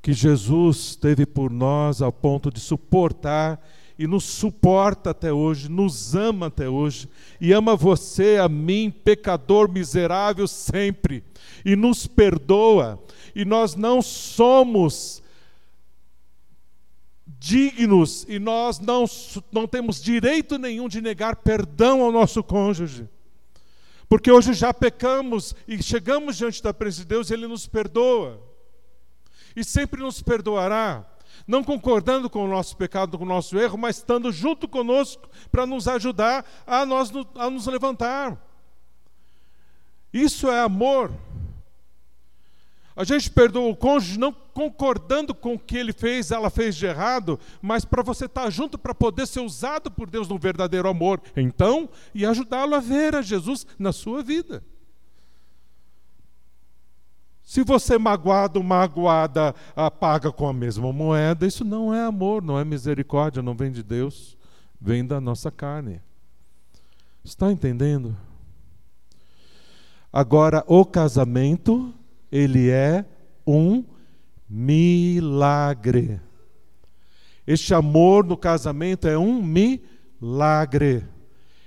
que 0.00 0.12
Jesus 0.12 0.94
teve 0.94 1.26
por 1.26 1.50
nós 1.50 2.00
ao 2.00 2.12
ponto 2.12 2.50
de 2.50 2.60
suportar 2.60 3.60
e 3.98 4.06
nos 4.06 4.24
suporta 4.24 5.10
até 5.10 5.32
hoje, 5.32 5.68
nos 5.68 6.14
ama 6.14 6.46
até 6.46 6.68
hoje, 6.68 7.08
e 7.40 7.52
ama 7.52 7.76
você, 7.76 8.38
a 8.38 8.48
mim, 8.48 8.90
pecador 8.90 9.70
miserável, 9.70 10.48
sempre, 10.48 11.22
e 11.64 11.76
nos 11.76 12.06
perdoa, 12.06 13.02
e 13.34 13.44
nós 13.44 13.74
não 13.74 14.02
somos 14.02 15.22
dignos 17.44 18.24
e 18.26 18.38
nós 18.38 18.78
não, 18.78 19.04
não 19.52 19.66
temos 19.66 20.02
direito 20.02 20.56
nenhum 20.56 20.88
de 20.88 21.02
negar 21.02 21.36
perdão 21.36 22.02
ao 22.02 22.10
nosso 22.10 22.42
cônjuge. 22.42 23.06
Porque 24.08 24.30
hoje 24.30 24.54
já 24.54 24.72
pecamos 24.72 25.54
e 25.68 25.82
chegamos 25.82 26.36
diante 26.36 26.62
da 26.62 26.72
presença 26.72 27.02
de 27.02 27.08
Deus 27.08 27.30
Ele 27.30 27.46
nos 27.46 27.66
perdoa. 27.66 28.40
E 29.54 29.62
sempre 29.62 30.00
nos 30.00 30.22
perdoará, 30.22 31.06
não 31.46 31.64
concordando 31.64 32.28
com 32.30 32.44
o 32.44 32.48
nosso 32.48 32.76
pecado, 32.76 33.18
com 33.18 33.24
o 33.24 33.28
nosso 33.28 33.58
erro, 33.58 33.78
mas 33.78 33.96
estando 33.96 34.32
junto 34.32 34.68
conosco 34.68 35.28
para 35.50 35.66
nos 35.66 35.88
ajudar 35.88 36.44
a, 36.66 36.84
nós, 36.84 37.12
a 37.34 37.50
nos 37.50 37.66
levantar. 37.66 38.38
Isso 40.12 40.48
é 40.48 40.60
amor. 40.60 41.10
A 42.96 43.02
gente 43.02 43.28
perdoa 43.28 43.68
o 43.68 43.76
cônjuge 43.76 44.18
não 44.18 44.32
concordando 44.32 45.34
com 45.34 45.54
o 45.54 45.58
que 45.58 45.76
ele 45.76 45.92
fez, 45.92 46.30
ela 46.30 46.48
fez 46.48 46.76
de 46.76 46.86
errado, 46.86 47.40
mas 47.60 47.84
para 47.84 48.04
você 48.04 48.26
estar 48.26 48.48
junto 48.50 48.78
para 48.78 48.94
poder 48.94 49.26
ser 49.26 49.40
usado 49.40 49.90
por 49.90 50.08
Deus 50.08 50.28
no 50.28 50.38
verdadeiro 50.38 50.88
amor. 50.88 51.20
Então, 51.36 51.88
e 52.14 52.24
ajudá-lo 52.24 52.76
a 52.76 52.80
ver 52.80 53.16
a 53.16 53.22
Jesus 53.22 53.66
na 53.76 53.92
sua 53.92 54.22
vida. 54.22 54.62
Se 57.44 57.62
você 57.62 57.98
magoado, 57.98 58.62
magoada, 58.62 59.54
paga 60.00 60.32
com 60.32 60.48
a 60.48 60.52
mesma 60.52 60.92
moeda, 60.92 61.46
isso 61.46 61.64
não 61.64 61.94
é 61.94 62.02
amor, 62.02 62.42
não 62.42 62.58
é 62.58 62.64
misericórdia, 62.64 63.42
não 63.42 63.54
vem 63.54 63.70
de 63.70 63.82
Deus, 63.82 64.36
vem 64.80 65.04
da 65.04 65.20
nossa 65.20 65.50
carne. 65.50 66.00
Está 67.22 67.52
entendendo? 67.52 68.16
Agora, 70.12 70.64
o 70.66 70.84
casamento 70.84 71.92
ele 72.32 72.70
é 72.70 73.04
um 73.46 73.84
milagre. 74.48 76.20
Este 77.46 77.74
amor 77.74 78.24
no 78.24 78.36
casamento 78.36 79.06
é 79.06 79.18
um 79.18 79.42
milagre. 79.42 81.04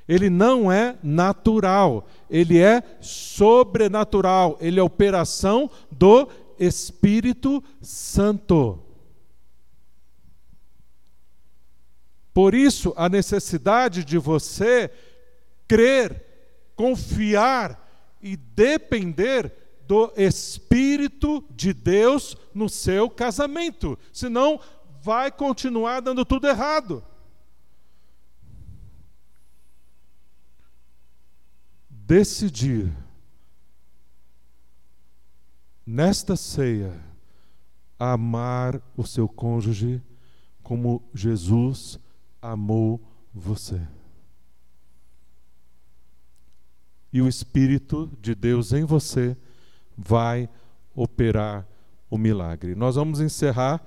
Ele 0.07 0.29
não 0.29 0.71
é 0.71 0.97
natural, 1.03 2.07
ele 2.29 2.59
é 2.59 2.81
sobrenatural, 3.01 4.57
ele 4.61 4.79
é 4.79 4.83
operação 4.83 5.69
do 5.91 6.29
Espírito 6.57 7.63
Santo. 7.81 8.79
Por 12.33 12.53
isso, 12.53 12.93
a 12.95 13.09
necessidade 13.09 14.05
de 14.05 14.17
você 14.17 14.91
crer, 15.67 16.23
confiar 16.75 17.83
e 18.21 18.37
depender 18.37 19.51
do 19.87 20.11
Espírito 20.15 21.43
de 21.49 21.73
Deus 21.73 22.37
no 22.53 22.69
seu 22.69 23.09
casamento. 23.09 23.97
Senão, 24.13 24.59
vai 25.01 25.31
continuar 25.31 26.01
dando 26.01 26.23
tudo 26.23 26.47
errado. 26.47 27.03
Decidir 32.07 32.89
nesta 35.85 36.37
ceia 36.37 36.93
amar 37.99 38.81
o 38.95 39.05
seu 39.05 39.27
cônjuge 39.27 40.01
como 40.63 41.03
Jesus 41.13 41.99
amou 42.41 43.01
você. 43.33 43.85
E 47.11 47.21
o 47.21 47.27
Espírito 47.27 48.09
de 48.21 48.33
Deus 48.33 48.71
em 48.71 48.85
você 48.85 49.35
vai 49.97 50.49
operar 50.95 51.67
o 52.09 52.17
milagre. 52.17 52.73
Nós 52.73 52.95
vamos 52.95 53.19
encerrar 53.19 53.85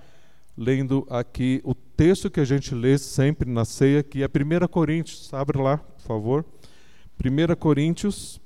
lendo 0.55 1.07
aqui 1.09 1.63
o 1.65 1.75
texto 1.75 2.31
que 2.31 2.41
a 2.41 2.45
gente 2.45 2.75
lê 2.75 2.99
sempre 2.99 3.51
na 3.51 3.65
ceia, 3.65 4.03
que 4.03 4.23
é 4.23 4.27
1 4.27 4.69
Coríntios. 4.69 5.33
Abre 5.33 5.57
lá, 5.59 5.79
por 5.79 6.03
favor. 6.03 6.45
1 7.23 7.57
Coríntios. 7.57 8.41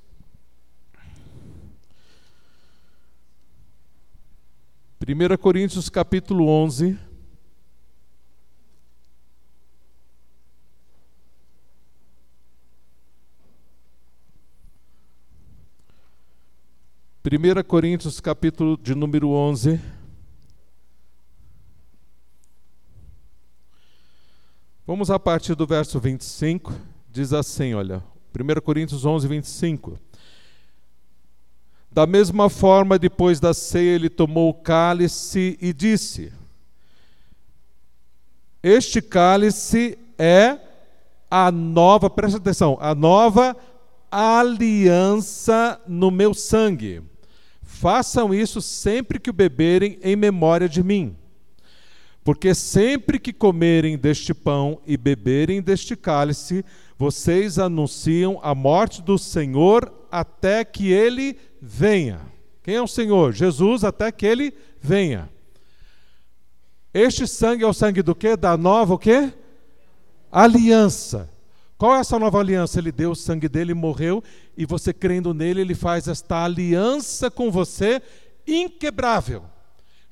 Primeira 4.99 5.39
Coríntios 5.39 5.89
capítulo 5.89 6.49
11, 6.49 6.99
1 17.27 17.65
Coríntios, 17.65 18.21
capítulo 18.21 18.77
de 18.77 18.95
número 18.95 19.31
11. 19.31 19.81
Vamos 24.87 25.11
a 25.11 25.19
partir 25.19 25.55
do 25.55 25.67
verso 25.67 25.99
25, 25.99 26.75
diz 27.09 27.33
assim, 27.33 27.73
olha, 27.73 28.03
1 28.35 28.61
Coríntios 28.61 29.05
11, 29.05 29.29
25. 29.29 29.99
Da 31.91 32.07
mesma 32.07 32.51
forma, 32.51 32.99
depois 32.99 33.39
da 33.39 33.55
ceia, 33.55 33.95
ele 33.95 34.11
tomou 34.11 34.51
o 34.51 34.55
cálice 34.55 35.57
e 35.61 35.73
disse: 35.73 36.33
Este 38.61 39.01
cálice 39.01 39.97
é 40.19 40.59
a 41.31 41.53
nova, 41.53 42.11
presta 42.11 42.39
atenção, 42.39 42.77
a 42.81 42.95
nova 42.95 43.57
aliança 44.11 45.81
no 45.87 46.11
meu 46.11 46.35
sangue. 46.35 47.03
Façam 47.63 48.35
isso 48.35 48.61
sempre 48.61 49.19
que 49.19 49.31
o 49.31 49.33
beberem 49.33 49.99
em 50.03 50.17
memória 50.17 50.69
de 50.69 50.83
mim. 50.83 51.17
Porque 52.25 52.55
sempre 52.55 53.19
que 53.19 53.35
comerem 53.35 53.99
deste 53.99 54.33
pão 54.33 54.81
e 54.87 54.97
beberem 54.97 55.61
deste 55.61 55.95
cálice, 55.95 56.65
vocês 56.99 57.59
anunciam 57.59 58.41
a 58.43 58.55
morte 58.55 59.03
do 59.03 59.19
Senhor 59.19 59.93
até 60.11 60.65
que 60.65 60.91
ele 60.91 61.37
venha. 61.61 62.21
Quem 62.63 62.77
é 62.77 62.83
o 62.83 62.89
Senhor? 62.89 63.35
Jesus, 63.35 63.85
até 63.85 64.11
que 64.11 64.25
ele 64.25 64.55
venha. 64.81 65.29
Este 66.95 67.27
sangue 67.27 67.63
é 67.63 67.67
o 67.67 67.75
sangue 67.75 68.01
do 68.01 68.15
quê? 68.15 68.37
Da 68.37 68.57
nova 68.57 68.95
o 68.95 68.99
quê? 68.99 69.31
Aliança. 70.33 71.29
Qual 71.77 71.95
é 71.95 71.99
essa 71.99 72.19
nova 72.19 72.39
aliança? 72.39 72.79
Ele 72.79 72.91
deu 72.91 73.11
o 73.11 73.17
sangue 73.17 73.51
dele 73.51 73.75
morreu, 73.75 74.25
e 74.57 74.65
você 74.65 74.95
crendo 74.95 75.35
nele, 75.35 75.61
ele 75.61 75.75
faz 75.75 76.09
esta 76.09 76.43
aliança 76.43 77.31
com 77.31 77.51
você 77.51 78.01
inquebrável. 78.47 79.45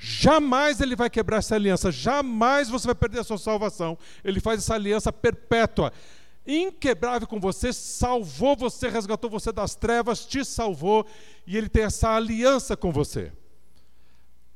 Jamais 0.05 0.81
ele 0.81 0.97
vai 0.97 1.09
quebrar 1.09 1.39
essa 1.39 1.55
aliança, 1.55 1.93
jamais 1.93 2.69
você 2.69 2.87
vai 2.87 2.95
perder 2.95 3.21
a 3.21 3.25
sua 3.25 3.39
salvação. 3.39 3.97
Ele 4.25 4.41
faz 4.41 4.59
essa 4.59 4.75
aliança 4.75 5.13
perpétua, 5.13 5.93
inquebrável 6.47 7.29
com 7.29 7.39
você, 7.39 7.73
salvou 7.73 8.57
você, 8.57 8.89
resgatou 8.89 9.31
você 9.31 9.53
das 9.53 9.77
trevas, 9.77 10.27
te 10.27 10.45
salvou, 10.45 11.07
e 11.47 11.57
ele 11.57 11.69
tem 11.69 11.85
essa 11.85 12.11
aliança 12.11 12.77
com 12.77 12.91
você. 12.91 13.33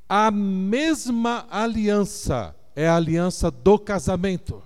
A 0.08 0.30
mesma 0.30 1.46
aliança 1.48 2.56
é 2.74 2.88
a 2.88 2.96
aliança 2.96 3.50
do 3.50 3.78
casamento 3.78 4.62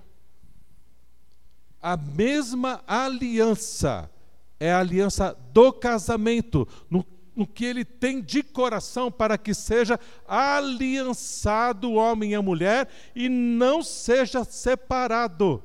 a 1.80 1.96
mesma 1.96 2.82
aliança, 2.86 4.10
é 4.58 4.70
a 4.70 4.80
aliança 4.80 5.36
do 5.52 5.72
casamento, 5.72 6.68
no, 6.90 7.04
no 7.40 7.46
que 7.46 7.64
ele 7.64 7.86
tem 7.86 8.20
de 8.20 8.42
coração 8.42 9.10
para 9.10 9.38
que 9.38 9.54
seja 9.54 9.98
aliançado 10.28 11.88
o 11.88 11.94
homem 11.94 12.32
e 12.32 12.34
a 12.34 12.42
mulher 12.42 12.86
e 13.16 13.30
não 13.30 13.82
seja 13.82 14.44
separado, 14.44 15.62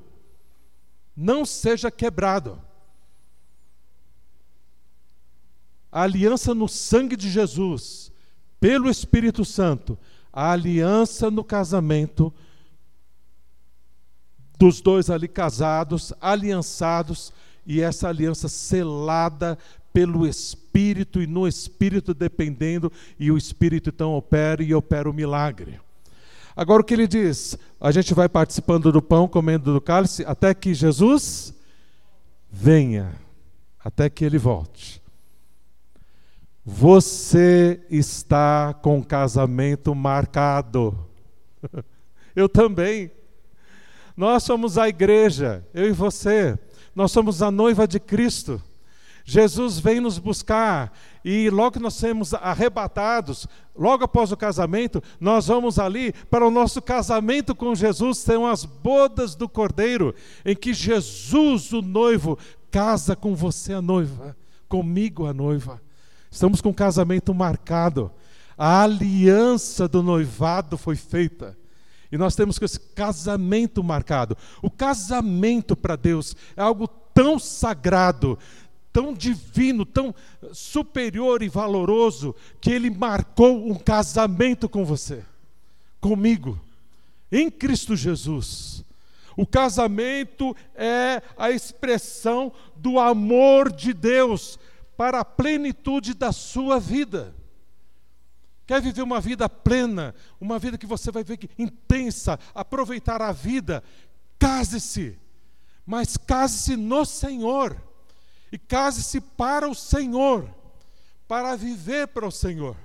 não 1.14 1.46
seja 1.46 1.92
quebrado. 1.92 2.62
A 5.92 6.04
aliança 6.04 6.56
no 6.56 6.70
sangue 6.70 7.18
de 7.18 7.30
Jesus, 7.30 8.10
pelo 8.58 8.90
Espírito 8.90 9.44
Santo, 9.44 10.00
a 10.32 10.52
aliança 10.52 11.30
no 11.30 11.44
casamento 11.44 12.34
dos 14.58 14.80
dois 14.80 15.10
ali 15.10 15.28
casados, 15.28 16.14
aliançados, 16.22 17.34
e 17.66 17.82
essa 17.82 18.08
aliança 18.08 18.48
selada 18.48 19.58
pelo 19.92 20.26
Espírito 20.26 20.65
e 20.78 21.28
no 21.28 21.48
Espírito 21.48 22.14
dependendo, 22.14 22.92
e 23.20 23.32
o 23.32 23.38
Espírito 23.38 23.90
então 23.90 24.14
opera 24.14 24.62
e 24.62 24.74
opera 24.74 25.10
o 25.10 25.14
milagre. 25.14 25.80
Agora 26.56 26.82
o 26.82 26.86
que 26.86 26.94
ele 26.94 27.08
diz? 27.08 27.58
A 27.80 27.92
gente 27.92 28.14
vai 28.14 28.30
participando 28.30 28.92
do 28.92 29.02
pão, 29.02 29.28
comendo 29.28 29.74
do 29.74 29.82
cálice, 29.82 30.24
até 30.26 30.54
que 30.54 30.74
Jesus 30.74 31.54
venha, 32.50 33.14
até 33.84 34.10
que 34.10 34.24
ele 34.24 34.38
volte. 34.38 35.02
Você 36.64 37.86
está 37.90 38.74
com 38.74 39.04
casamento 39.04 39.94
marcado. 39.94 40.98
Eu 42.36 42.50
também. 42.50 43.12
Nós 44.18 44.44
somos 44.44 44.78
a 44.78 44.88
igreja, 44.88 45.66
eu 45.74 45.88
e 45.88 45.92
você. 45.92 46.58
Nós 46.96 47.12
somos 47.12 47.42
a 47.42 47.52
noiva 47.52 47.88
de 47.88 48.00
Cristo. 48.00 48.62
Jesus 49.28 49.80
vem 49.80 50.00
nos 50.00 50.20
buscar 50.20 50.94
e 51.24 51.50
logo 51.50 51.72
que 51.72 51.80
nós 51.80 51.96
sermos 51.96 52.32
arrebatados, 52.36 53.48
logo 53.76 54.04
após 54.04 54.32
o 54.32 54.38
casamento, 54.38 55.02
nós 55.20 55.48
vamos 55.48 55.80
ali 55.80 56.14
para 56.30 56.46
o 56.46 56.52
nosso 56.52 56.80
casamento 56.80 57.56
com 57.56 57.74
Jesus, 57.74 58.20
são 58.20 58.46
as 58.46 58.64
bodas 58.66 59.34
do 59.34 59.50
Cordeiro, 59.50 60.14
em 60.46 60.56
que 60.56 60.76
Jesus, 60.76 61.74
o 61.74 61.82
noivo, 61.82 62.38
casa 62.70 63.16
com 63.16 63.34
você, 63.34 63.74
a 63.74 63.82
noiva, 63.82 64.38
comigo, 64.70 65.26
a 65.26 65.34
noiva. 65.34 65.82
Estamos 66.30 66.62
com 66.62 66.70
o 66.70 66.74
casamento 66.74 67.34
marcado. 67.34 68.12
A 68.56 68.84
aliança 68.84 69.88
do 69.88 70.04
noivado 70.04 70.78
foi 70.78 70.96
feita. 70.96 71.58
E 72.12 72.18
nós 72.18 72.36
temos 72.36 72.62
esse 72.62 72.80
casamento 72.80 73.84
marcado. 73.84 74.38
O 74.62 74.70
casamento 74.70 75.76
para 75.76 75.96
Deus 75.96 76.36
é 76.56 76.62
algo 76.62 76.88
tão 77.16 77.40
sagrado, 77.40 78.38
tão 78.96 79.14
divino, 79.14 79.86
tão 79.86 80.16
superior 80.54 81.44
e 81.44 81.50
valoroso, 81.50 82.34
que 82.62 82.70
Ele 82.70 82.90
marcou 82.90 83.70
um 83.70 83.76
casamento 83.76 84.70
com 84.70 84.86
você, 84.86 85.22
comigo, 86.00 86.58
em 87.30 87.52
Cristo 87.52 87.94
Jesus. 87.94 88.86
O 89.36 89.46
casamento 89.46 90.56
é 90.74 91.22
a 91.36 91.52
expressão 91.52 92.54
do 92.74 92.98
amor 92.98 93.70
de 93.70 93.92
Deus 93.92 94.58
para 94.96 95.20
a 95.20 95.26
plenitude 95.26 96.14
da 96.14 96.32
sua 96.32 96.80
vida. 96.80 97.36
Quer 98.66 98.82
viver 98.82 99.02
uma 99.02 99.20
vida 99.20 99.50
plena, 99.50 100.16
uma 100.40 100.58
vida 100.58 100.78
que 100.78 100.86
você 100.86 101.12
vai 101.12 101.26
ver 101.26 101.36
que 101.36 101.50
intensa, 101.60 102.40
aproveitar 102.54 103.22
a 103.22 103.34
vida? 103.34 103.84
Case-se, 104.40 105.20
mas 105.86 106.16
case-se 106.16 106.78
no 106.78 107.04
Senhor. 107.04 107.76
E 108.56 108.58
case-se 108.58 109.20
para 109.20 109.68
o 109.68 109.76
Senhor, 109.76 110.50
para 111.28 111.58
viver 111.58 112.08
para 112.08 112.26
o 112.26 112.32
Senhor. 112.32 112.78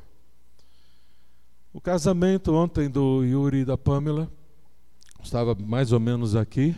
O 1.73 1.81
casamento 1.81 2.53
ontem 2.53 2.91
do 2.91 3.23
Yuri 3.23 3.59
e 3.59 3.64
da 3.64 3.79
Pamela 3.79 4.29
estava 5.23 5.55
mais 5.55 5.93
ou 5.93 6.01
menos 6.01 6.35
aqui 6.35 6.75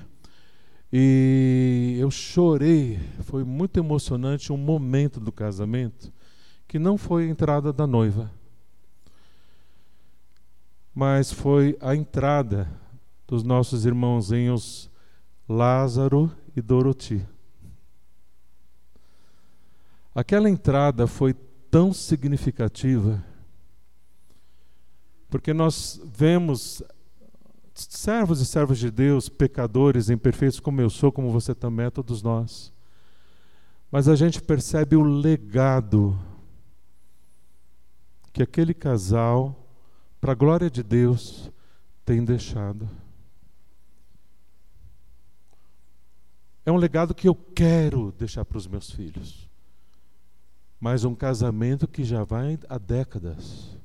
e 0.93 1.97
eu 1.99 2.11
chorei. 2.11 3.01
Foi 3.23 3.43
muito 3.43 3.81
emocionante 3.81 4.53
um 4.53 4.59
momento 4.59 5.19
do 5.19 5.33
casamento 5.33 6.13
que 6.69 6.79
não 6.79 6.99
foi 6.99 7.25
a 7.25 7.31
entrada 7.31 7.73
da 7.73 7.87
noiva 7.87 8.31
mas 10.95 11.33
foi 11.33 11.77
a 11.81 11.97
entrada 11.97 12.69
dos 13.27 13.43
nossos 13.43 13.87
irmãozinhos 13.87 14.91
Lázaro 15.49 16.31
e 16.55 16.61
Doroti. 16.61 17.27
Aquela 20.15 20.49
entrada 20.49 21.07
foi 21.07 21.35
tão 21.71 21.93
significativa, 21.93 23.25
porque 25.31 25.55
nós 25.55 26.01
vemos 26.05 26.83
servos 27.75 28.41
e 28.41 28.47
servas 28.47 28.79
de 28.79 28.91
Deus, 28.91 29.29
pecadores, 29.29 30.11
imperfeitos 30.11 30.61
como 30.61 30.81
eu 30.81 30.91
sou, 30.91 31.11
como 31.11 31.31
você 31.31 31.55
também 31.55 31.87
é, 31.87 31.91
todos 31.91 32.23
nós. 32.23 32.73
Mas 33.91 34.09
a 34.09 34.15
gente 34.15 34.43
percebe 34.43 34.97
o 34.97 35.03
legado 35.03 36.19
que 38.33 38.43
aquele 38.43 38.75
casal 38.75 39.63
para 40.23 40.31
a 40.31 40.37
glória 40.37 40.71
de 40.71 40.85
Deus, 40.85 41.51
tem 42.05 42.25
deixado. 42.25 42.89
É 46.65 46.71
um 46.71 46.77
legado 46.77 47.13
que 47.13 47.27
eu 47.27 47.35
quero 47.35 48.13
deixar 48.13 48.45
para 48.45 48.57
os 48.57 48.69
meus 48.69 48.89
filhos. 48.89 49.51
Mas 50.83 51.05
um 51.05 51.15
casamento 51.15 51.87
que 51.87 52.03
já 52.03 52.25
vai 52.25 52.59
há 52.69 52.77
décadas. 52.77 53.79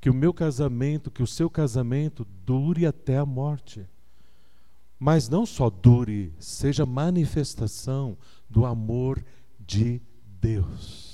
Que 0.00 0.10
o 0.10 0.14
meu 0.14 0.34
casamento, 0.34 1.10
que 1.10 1.22
o 1.22 1.26
seu 1.26 1.48
casamento 1.48 2.26
dure 2.44 2.84
até 2.84 3.16
a 3.16 3.24
morte. 3.24 3.88
Mas 4.98 5.28
não 5.28 5.46
só 5.46 5.70
dure, 5.70 6.34
seja 6.38 6.84
manifestação 6.84 8.18
do 8.50 8.66
amor 8.66 9.24
de 9.58 10.02
Deus 10.40 11.12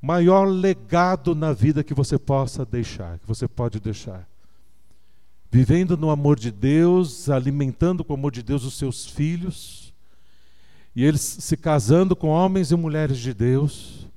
maior 0.00 0.44
legado 0.44 1.34
na 1.34 1.52
vida 1.52 1.82
que 1.82 1.94
você 1.94 2.18
possa 2.18 2.64
deixar, 2.64 3.18
que 3.18 3.26
você 3.26 3.48
pode 3.48 3.80
deixar. 3.80 4.28
Vivendo 5.50 5.96
no 5.96 6.10
amor 6.10 6.38
de 6.38 6.50
Deus, 6.50 7.28
alimentando 7.28 8.04
com 8.04 8.12
o 8.12 8.16
amor 8.16 8.32
de 8.32 8.42
Deus 8.42 8.64
os 8.64 8.74
seus 8.74 9.06
filhos, 9.06 9.87
e 10.98 11.04
eles 11.04 11.20
se 11.20 11.56
casando 11.56 12.16
com 12.16 12.26
homens 12.26 12.72
e 12.72 12.76
mulheres 12.76 13.18
de 13.18 13.32
Deus, 13.32 14.08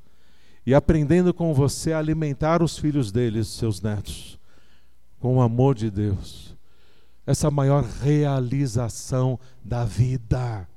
e 0.66 0.74
aprendendo 0.74 1.32
com 1.32 1.54
você 1.54 1.94
a 1.94 2.00
alimentar 2.00 2.64
os 2.64 2.76
filhos 2.76 3.12
deles, 3.12 3.50
seus 3.50 3.80
netos, 3.80 4.40
com 5.20 5.38
o 5.38 5.42
amor 5.42 5.76
de 5.76 5.92
Deus. 5.92 6.58
Essa 7.24 7.52
maior 7.52 7.84
realização 7.84 9.40
da 9.64 9.86
vida, 9.86 10.68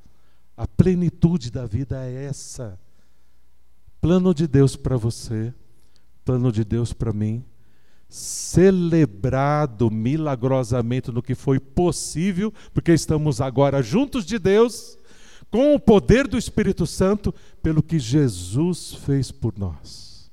a 0.55 0.69
plenitude 0.69 1.51
da 1.51 1.65
vida 1.65 2.05
é 2.05 2.27
essa 2.27 2.79
plano 3.99 4.35
de 4.35 4.47
Deus 4.47 4.77
para 4.77 4.99
você, 4.99 5.55
plano 6.23 6.53
de 6.53 6.65
Deus 6.67 6.93
para 6.93 7.15
mim, 7.15 7.43
celebrado 8.11 9.91
milagrosamente 9.91 11.11
no 11.11 11.23
que 11.23 11.35
foi 11.35 11.59
possível, 11.59 12.53
porque 12.75 12.93
estamos 12.93 13.41
agora 13.41 13.83
juntos 13.83 14.27
de 14.27 14.39
Deus, 14.39 14.99
com 15.55 15.73
o 15.73 15.79
poder 15.79 16.27
do 16.27 16.37
Espírito 16.37 16.85
Santo, 16.85 17.33
pelo 17.63 17.81
que 17.81 17.97
Jesus 17.97 18.93
fez 18.93 19.31
por 19.31 19.57
nós. 19.57 20.29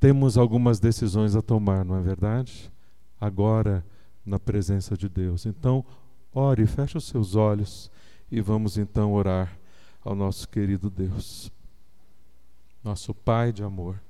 Temos 0.00 0.36
algumas 0.36 0.80
decisões 0.80 1.36
a 1.36 1.40
tomar, 1.40 1.84
não 1.84 1.96
é 1.96 2.00
verdade? 2.00 2.72
Agora, 3.20 3.86
na 4.24 4.40
presença 4.40 4.96
de 4.96 5.08
Deus. 5.08 5.46
Então, 5.46 5.84
ore, 6.34 6.66
feche 6.66 6.98
os 6.98 7.04
seus 7.04 7.36
olhos 7.36 7.88
e 8.32 8.40
vamos 8.40 8.76
então 8.76 9.12
orar 9.12 9.56
ao 10.04 10.16
nosso 10.16 10.48
querido 10.48 10.90
Deus 10.90 11.48
nosso 12.82 13.14
Pai 13.14 13.52
de 13.52 13.62
amor. 13.62 14.00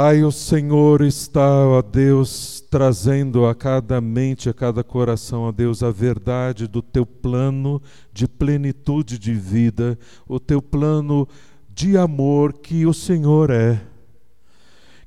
Pai, 0.00 0.22
o 0.22 0.30
Senhor 0.30 1.00
está, 1.00 1.66
ó 1.66 1.82
Deus, 1.82 2.64
trazendo 2.70 3.46
a 3.46 3.52
cada 3.52 4.00
mente, 4.00 4.48
a 4.48 4.54
cada 4.54 4.84
coração, 4.84 5.42
ó 5.42 5.50
Deus, 5.50 5.82
a 5.82 5.90
verdade 5.90 6.68
do 6.68 6.80
teu 6.80 7.04
plano 7.04 7.82
de 8.12 8.28
plenitude 8.28 9.18
de 9.18 9.34
vida, 9.34 9.98
o 10.28 10.38
teu 10.38 10.62
plano 10.62 11.26
de 11.68 11.98
amor 11.98 12.52
que 12.52 12.86
o 12.86 12.94
Senhor 12.94 13.50
é. 13.50 13.82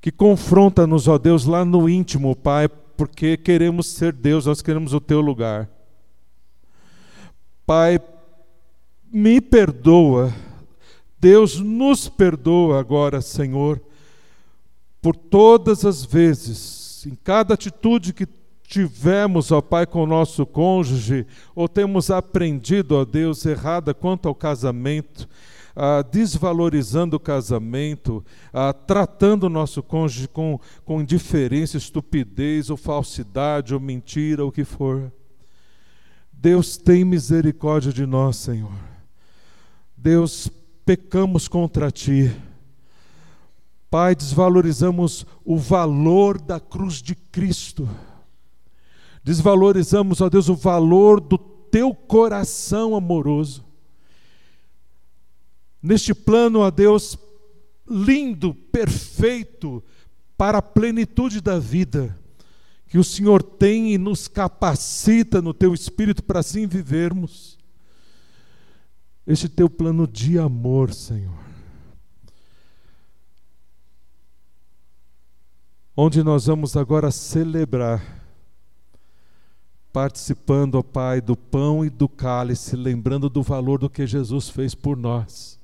Que 0.01 0.11
confronta-nos, 0.11 1.07
ó 1.07 1.17
Deus, 1.17 1.45
lá 1.45 1.63
no 1.63 1.87
íntimo, 1.87 2.35
Pai, 2.35 2.67
porque 2.67 3.37
queremos 3.37 3.87
ser 3.87 4.11
Deus, 4.11 4.45
nós 4.45 4.61
queremos 4.61 4.93
o 4.93 4.99
teu 4.99 5.21
lugar. 5.21 5.69
Pai, 7.65 7.97
me 9.09 9.39
perdoa 9.39 10.33
Deus 11.21 11.59
nos 11.59 12.09
perdoa 12.09 12.79
agora, 12.79 13.21
Senhor, 13.21 13.79
por 15.02 15.16
todas 15.16 15.84
as 15.84 16.06
vezes, 16.06 17.06
em 17.08 17.16
cada 17.16 17.56
atitude 17.56 18.14
que 18.14 18.28
tivemos, 18.72 19.52
ó 19.52 19.60
Pai, 19.60 19.86
com 19.86 20.04
o 20.04 20.08
nosso 20.08 20.45
cônjuge, 20.45 21.26
ou 21.56 21.68
temos 21.68 22.10
aprendido, 22.10 22.95
ó 22.95 23.04
Deus, 23.04 23.45
errada 23.45 23.93
quanto 23.93 24.30
ao 24.30 24.36
casamento, 24.36 25.28
ah, 25.76 26.02
desvalorizando 26.02 27.18
o 27.18 27.20
casamento, 27.20 28.24
ah, 28.54 28.72
tratando 28.72 29.45
o 29.45 29.49
nosso 29.49 29.82
cônjuge 29.82 30.28
com, 30.28 30.60
com 30.86 31.02
indiferença, 31.02 31.78
estupidez, 31.78 32.70
ou 32.70 32.78
falsidade, 32.78 33.74
ou 33.74 33.80
mentira, 33.80 34.43
ou 34.43 34.49
o 34.49 34.52
que 34.52 34.64
for. 34.64 35.12
Deus 36.32 36.78
tem 36.78 37.04
misericórdia 37.04 37.91
de 37.91 38.06
nós, 38.06 38.38
Senhor. 38.38 38.72
Deus, 39.97 40.49
pecamos 40.86 41.47
contra 41.47 41.91
ti. 41.91 42.32
Pai, 43.91 44.15
desvalorizamos 44.15 45.25
o 45.43 45.57
valor 45.57 46.39
da 46.39 46.61
cruz 46.61 47.01
de 47.01 47.13
Cristo. 47.13 47.89
Desvalorizamos, 49.21 50.21
ó 50.21 50.29
Deus, 50.29 50.47
o 50.47 50.55
valor 50.55 51.19
do 51.19 51.37
teu 51.37 51.93
coração 51.93 52.95
amoroso. 52.95 53.65
Neste 55.83 56.13
plano, 56.13 56.59
ó 56.59 56.71
Deus, 56.71 57.17
lindo, 57.85 58.53
perfeito, 58.53 59.83
para 60.37 60.59
a 60.59 60.61
plenitude 60.61 61.41
da 61.41 61.59
vida, 61.59 62.17
que 62.87 62.97
o 62.97 63.03
Senhor 63.03 63.43
tem 63.43 63.93
e 63.93 63.97
nos 63.97 64.25
capacita 64.25 65.41
no 65.41 65.53
teu 65.53 65.73
espírito 65.73 66.23
para 66.23 66.39
assim 66.39 66.65
vivermos 66.65 67.57
este 69.27 69.49
teu 69.49 69.69
plano 69.69 70.07
de 70.07 70.39
amor, 70.39 70.93
Senhor. 70.93 71.51
Onde 76.04 76.24
nós 76.24 76.47
vamos 76.47 76.76
agora 76.76 77.12
celebrar, 77.12 78.04
participando, 79.93 80.74
ó 80.74 80.82
Pai, 80.82 81.22
do 81.22 81.38
pão 81.38 81.86
e 81.86 81.91
do 81.91 82.10
cálice, 82.10 82.76
lembrando 82.76 83.30
do 83.30 83.43
valor 83.43 83.78
do 83.78 83.88
que 83.88 84.08
Jesus 84.08 84.49
fez 84.49 84.74
por 84.74 84.97
nós. 84.97 85.60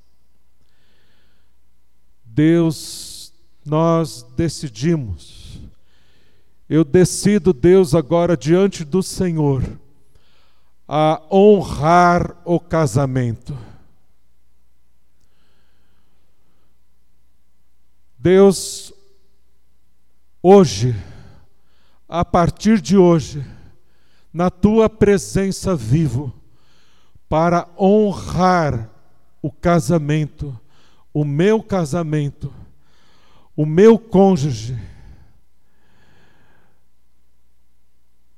Deus, 2.24 3.32
nós 3.66 4.22
decidimos, 4.36 5.58
eu 6.68 6.84
decido, 6.84 7.52
Deus, 7.52 7.92
agora 7.92 8.36
diante 8.36 8.84
do 8.84 9.02
Senhor, 9.02 9.64
a 10.86 11.20
honrar 11.32 12.40
o 12.44 12.60
casamento. 12.60 13.58
Deus, 18.16 18.92
hoje, 20.42 20.94
a 22.08 22.24
partir 22.24 22.80
de 22.80 22.96
hoje, 22.96 23.44
na 24.32 24.50
tua 24.50 24.88
presença 24.88 25.74
vivo, 25.74 26.32
para 27.28 27.68
honrar 27.78 28.90
o 29.42 29.50
casamento, 29.50 30.58
o 31.12 31.24
meu 31.24 31.62
casamento, 31.62 32.52
o 33.56 33.66
meu 33.66 33.98
cônjuge. 33.98 34.78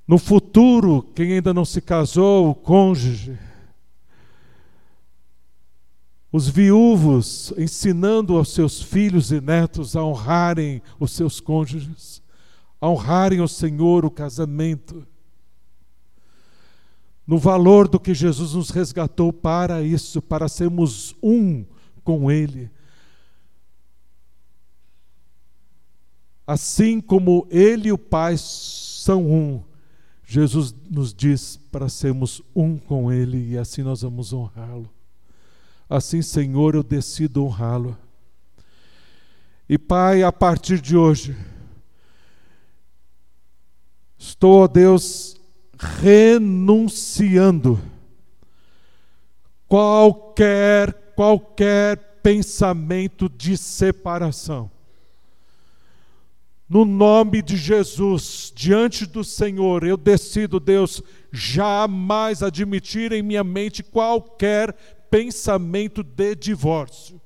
No 0.07 0.19
futuro, 0.19 1.03
quem 1.15 1.35
ainda 1.35 1.55
não 1.55 1.65
se 1.65 1.81
casou, 1.81 2.51
o 2.51 2.55
cônjuge. 2.55 3.39
Os 6.33 6.49
viúvos 6.49 7.53
ensinando 7.59 8.37
aos 8.37 8.53
seus 8.53 8.81
filhos 8.81 9.33
e 9.33 9.41
netos 9.41 9.97
a 9.97 10.05
honrarem 10.05 10.81
os 10.99 11.13
seus 11.13 11.41
cônjuges, 11.41 12.23
a 12.81 12.89
honrarem 12.89 13.41
o 13.41 13.49
Senhor, 13.49 14.05
o 14.05 14.11
casamento 14.11 15.07
no 17.31 17.39
valor 17.39 17.87
do 17.87 18.01
que 18.01 18.13
Jesus 18.13 18.55
nos 18.55 18.71
resgatou 18.71 19.33
para 19.33 19.85
isso, 19.85 20.21
para 20.21 20.49
sermos 20.49 21.15
um 21.23 21.65
com 22.03 22.29
Ele. 22.29 22.69
Assim 26.45 27.01
como 27.01 27.47
Ele 27.49 27.91
e 27.91 27.93
o 27.93 27.99
Pai 27.99 28.35
são 28.37 29.31
um, 29.31 29.63
Jesus 30.25 30.75
nos 30.91 31.15
diz 31.15 31.57
para 31.71 31.89
sermos 31.89 32.43
um 32.53 32.77
com 32.77 33.13
Ele 33.13 33.53
e 33.53 33.57
assim 33.57 33.83
nós 33.83 34.03
vamos 34.03 34.33
honrá-lo. 34.33 34.91
Assim, 35.91 36.23
Senhor, 36.23 36.77
eu 36.77 36.85
decido 36.85 37.45
honrá-lo. 37.45 37.99
E 39.69 39.77
Pai, 39.77 40.23
a 40.23 40.31
partir 40.31 40.81
de 40.81 40.97
hoje, 40.97 41.37
estou, 44.17 44.63
ó 44.63 44.69
Deus, 44.69 45.37
renunciando 45.77 47.81
qualquer 49.67 50.93
qualquer 51.17 51.97
pensamento 52.23 53.29
de 53.29 53.57
separação. 53.57 54.71
No 56.69 56.85
nome 56.85 57.43
de 57.43 57.57
Jesus, 57.57 58.53
diante 58.55 59.05
do 59.05 59.25
Senhor, 59.25 59.85
eu 59.85 59.97
decido, 59.97 60.61
Deus, 60.61 61.03
jamais 61.33 62.45
admitir 62.45 63.13
em 63.13 63.23
minha 63.23 63.43
mente 63.43 63.83
qualquer 63.83 65.00
pensamento 65.11 66.03
de 66.03 66.35
divórcio, 66.35 67.21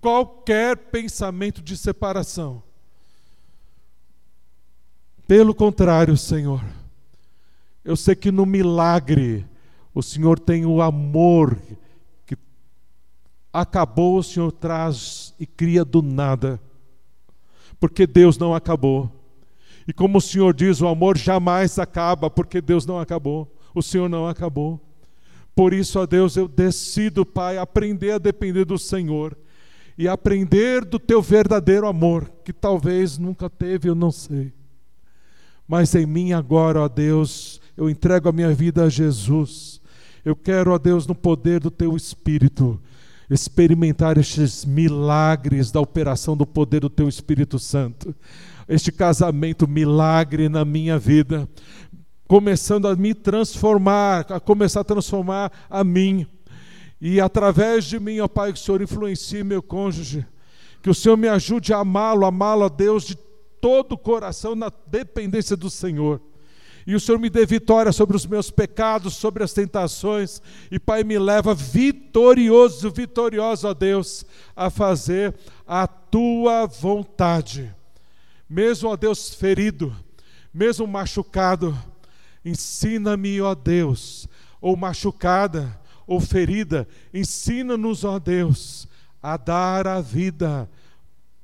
qualquer 0.00 0.76
pensamento 0.76 1.60
de 1.60 1.76
separação. 1.76 2.62
Pelo 5.26 5.54
contrário, 5.54 6.16
Senhor, 6.16 6.64
eu 7.84 7.96
sei 7.96 8.14
que 8.14 8.30
no 8.30 8.46
milagre 8.46 9.44
o 9.94 10.02
Senhor 10.02 10.38
tem 10.38 10.64
o 10.64 10.80
amor 10.80 11.58
que 12.24 12.36
acabou, 13.52 14.18
o 14.18 14.22
Senhor 14.22 14.52
traz 14.52 15.34
e 15.38 15.46
cria 15.46 15.84
do 15.84 16.00
nada. 16.00 16.60
Porque 17.80 18.06
Deus 18.06 18.38
não 18.38 18.54
acabou. 18.54 19.12
E 19.86 19.92
como 19.92 20.18
o 20.18 20.20
Senhor 20.20 20.54
diz, 20.54 20.80
o 20.80 20.88
amor 20.88 21.16
jamais 21.16 21.78
acaba, 21.78 22.30
porque 22.30 22.60
Deus 22.60 22.86
não 22.86 22.98
acabou. 22.98 23.50
O 23.74 23.82
Senhor 23.82 24.08
não 24.08 24.26
acabou. 24.26 24.80
Por 25.58 25.74
isso, 25.74 25.98
ó 25.98 26.06
Deus, 26.06 26.36
eu 26.36 26.46
decido, 26.46 27.26
Pai, 27.26 27.58
aprender 27.58 28.12
a 28.12 28.18
depender 28.18 28.64
do 28.64 28.78
Senhor 28.78 29.36
e 29.98 30.06
aprender 30.06 30.84
do 30.84 31.00
teu 31.00 31.20
verdadeiro 31.20 31.88
amor, 31.88 32.30
que 32.44 32.52
talvez 32.52 33.18
nunca 33.18 33.50
teve, 33.50 33.88
eu 33.88 33.94
não 33.96 34.12
sei. 34.12 34.52
Mas 35.66 35.92
em 35.96 36.06
mim 36.06 36.32
agora, 36.32 36.82
ó 36.82 36.86
Deus, 36.88 37.60
eu 37.76 37.90
entrego 37.90 38.28
a 38.28 38.32
minha 38.32 38.54
vida 38.54 38.84
a 38.84 38.88
Jesus. 38.88 39.80
Eu 40.24 40.36
quero, 40.36 40.70
ó 40.70 40.78
Deus, 40.78 41.08
no 41.08 41.14
poder 41.16 41.58
do 41.58 41.72
teu 41.72 41.96
Espírito, 41.96 42.80
experimentar 43.28 44.16
estes 44.16 44.64
milagres 44.64 45.72
da 45.72 45.80
operação 45.80 46.36
do 46.36 46.46
poder 46.46 46.82
do 46.82 46.88
teu 46.88 47.08
Espírito 47.08 47.58
Santo. 47.58 48.14
Este 48.68 48.92
casamento 48.92 49.66
milagre 49.66 50.48
na 50.48 50.64
minha 50.64 51.00
vida, 51.00 51.48
começando 52.28 52.86
a 52.86 52.94
me 52.94 53.12
transformar, 53.14 54.26
a 54.30 54.38
começar 54.38 54.80
a 54.80 54.84
transformar 54.84 55.50
a 55.68 55.82
mim. 55.82 56.26
E 57.00 57.20
através 57.20 57.84
de 57.84 57.98
mim, 57.98 58.20
ó 58.20 58.28
Pai, 58.28 58.52
que 58.52 58.60
o 58.60 58.62
Senhor 58.62 58.80
influencie 58.80 59.42
meu 59.42 59.62
cônjuge. 59.62 60.24
Que 60.80 60.90
o 60.90 60.94
Senhor 60.94 61.16
me 61.16 61.26
ajude 61.26 61.72
a 61.72 61.78
amá-lo, 61.78 62.24
amá-lo 62.24 62.64
a 62.64 62.68
Deus 62.68 63.04
de 63.04 63.16
todo 63.60 63.92
o 63.92 63.98
coração 63.98 64.54
na 64.54 64.70
dependência 64.86 65.56
do 65.56 65.68
Senhor 65.68 66.20
e 66.88 66.94
o 66.94 67.00
Senhor 67.00 67.18
me 67.18 67.28
dê 67.28 67.44
vitória 67.44 67.92
sobre 67.92 68.16
os 68.16 68.24
meus 68.24 68.50
pecados, 68.50 69.14
sobre 69.14 69.44
as 69.44 69.52
tentações, 69.52 70.40
e 70.70 70.78
Pai, 70.78 71.04
me 71.04 71.18
leva 71.18 71.54
vitorioso, 71.54 72.90
vitorioso, 72.90 73.68
ó 73.68 73.74
Deus, 73.74 74.24
a 74.56 74.70
fazer 74.70 75.34
a 75.66 75.86
tua 75.86 76.64
vontade. 76.64 77.70
Mesmo, 78.48 78.88
ó 78.88 78.96
Deus, 78.96 79.34
ferido, 79.34 79.94
mesmo 80.50 80.86
machucado, 80.86 81.76
ensina-me, 82.48 83.40
ó 83.40 83.54
Deus, 83.54 84.28
ou 84.60 84.76
machucada, 84.76 85.78
ou 86.06 86.20
ferida, 86.20 86.88
ensina-nos, 87.12 88.04
ó 88.04 88.18
Deus, 88.18 88.88
a 89.22 89.36
dar 89.36 89.86
a 89.86 90.00
vida 90.00 90.68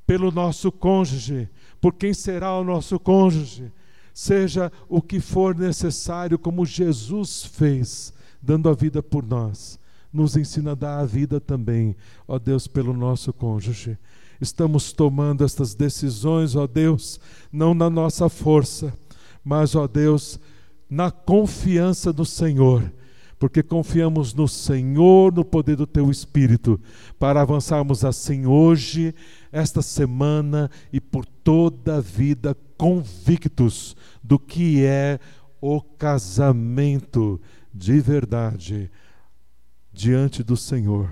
pelo 0.07 0.31
nosso 0.31 0.71
cônjuge, 0.73 1.49
por 1.81 1.93
quem 1.95 2.15
será 2.15 2.57
o 2.57 2.65
nosso 2.65 2.99
cônjuge 2.99 3.73
seja 4.15 4.71
o 4.89 5.03
que 5.03 5.19
for 5.19 5.57
necessário, 5.57 6.39
como 6.39 6.65
Jesus 6.65 7.45
fez, 7.45 8.15
dando 8.41 8.69
a 8.69 8.73
vida 8.73 9.03
por 9.03 9.27
nós. 9.27 9.77
Nos 10.13 10.37
ensina 10.37 10.71
a 10.71 10.77
dar 10.77 11.01
a 11.01 11.05
vida 11.05 11.41
também, 11.41 11.97
ó 12.27 12.39
Deus, 12.39 12.69
pelo 12.69 12.95
nosso 12.95 13.33
cônjuge. 13.33 13.99
Estamos 14.41 14.93
tomando 14.93 15.45
estas 15.45 15.75
decisões, 15.75 16.55
ó 16.55 16.69
Deus, 16.69 17.19
não 17.53 17.75
na 17.75 17.91
nossa 17.91 18.29
força, 18.29 18.97
mas, 19.45 19.75
ó 19.75 19.89
Deus, 19.89 20.39
na 20.89 21.11
confiança 21.11 22.13
do 22.13 22.25
Senhor 22.25 22.93
porque 23.45 23.63
confiamos 23.63 24.33
no 24.33 24.49
Senhor, 24.49 25.31
no 25.31 25.45
poder 25.45 25.77
do 25.77 25.87
Teu 25.87 26.11
Espírito, 26.11 26.81
para 27.19 27.43
avançarmos 27.43 28.03
assim 28.03 28.47
hoje, 28.47 29.15
esta 29.53 29.83
semana 29.83 30.71
e 30.91 30.99
por 30.99 31.27
toda 31.27 31.97
a 31.97 32.01
vida, 32.01 32.57
convictos 32.79 33.95
do 34.23 34.39
que 34.39 34.83
é 34.85 35.19
o 35.61 35.81
casamento 35.81 37.39
de 37.73 38.01
verdade 38.01 38.91
diante 39.93 40.43
do 40.43 40.57
Senhor, 40.57 41.11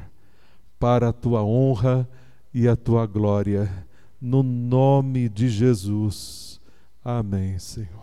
para 0.78 1.10
a 1.10 1.12
Tua 1.12 1.44
honra 1.44 2.08
e 2.54 2.66
a 2.66 2.74
Tua 2.74 3.06
glória, 3.06 3.86
no 4.18 4.42
nome 4.42 5.28
de 5.28 5.50
Jesus. 5.50 6.58
Amém, 7.04 7.58
Senhor. 7.58 8.01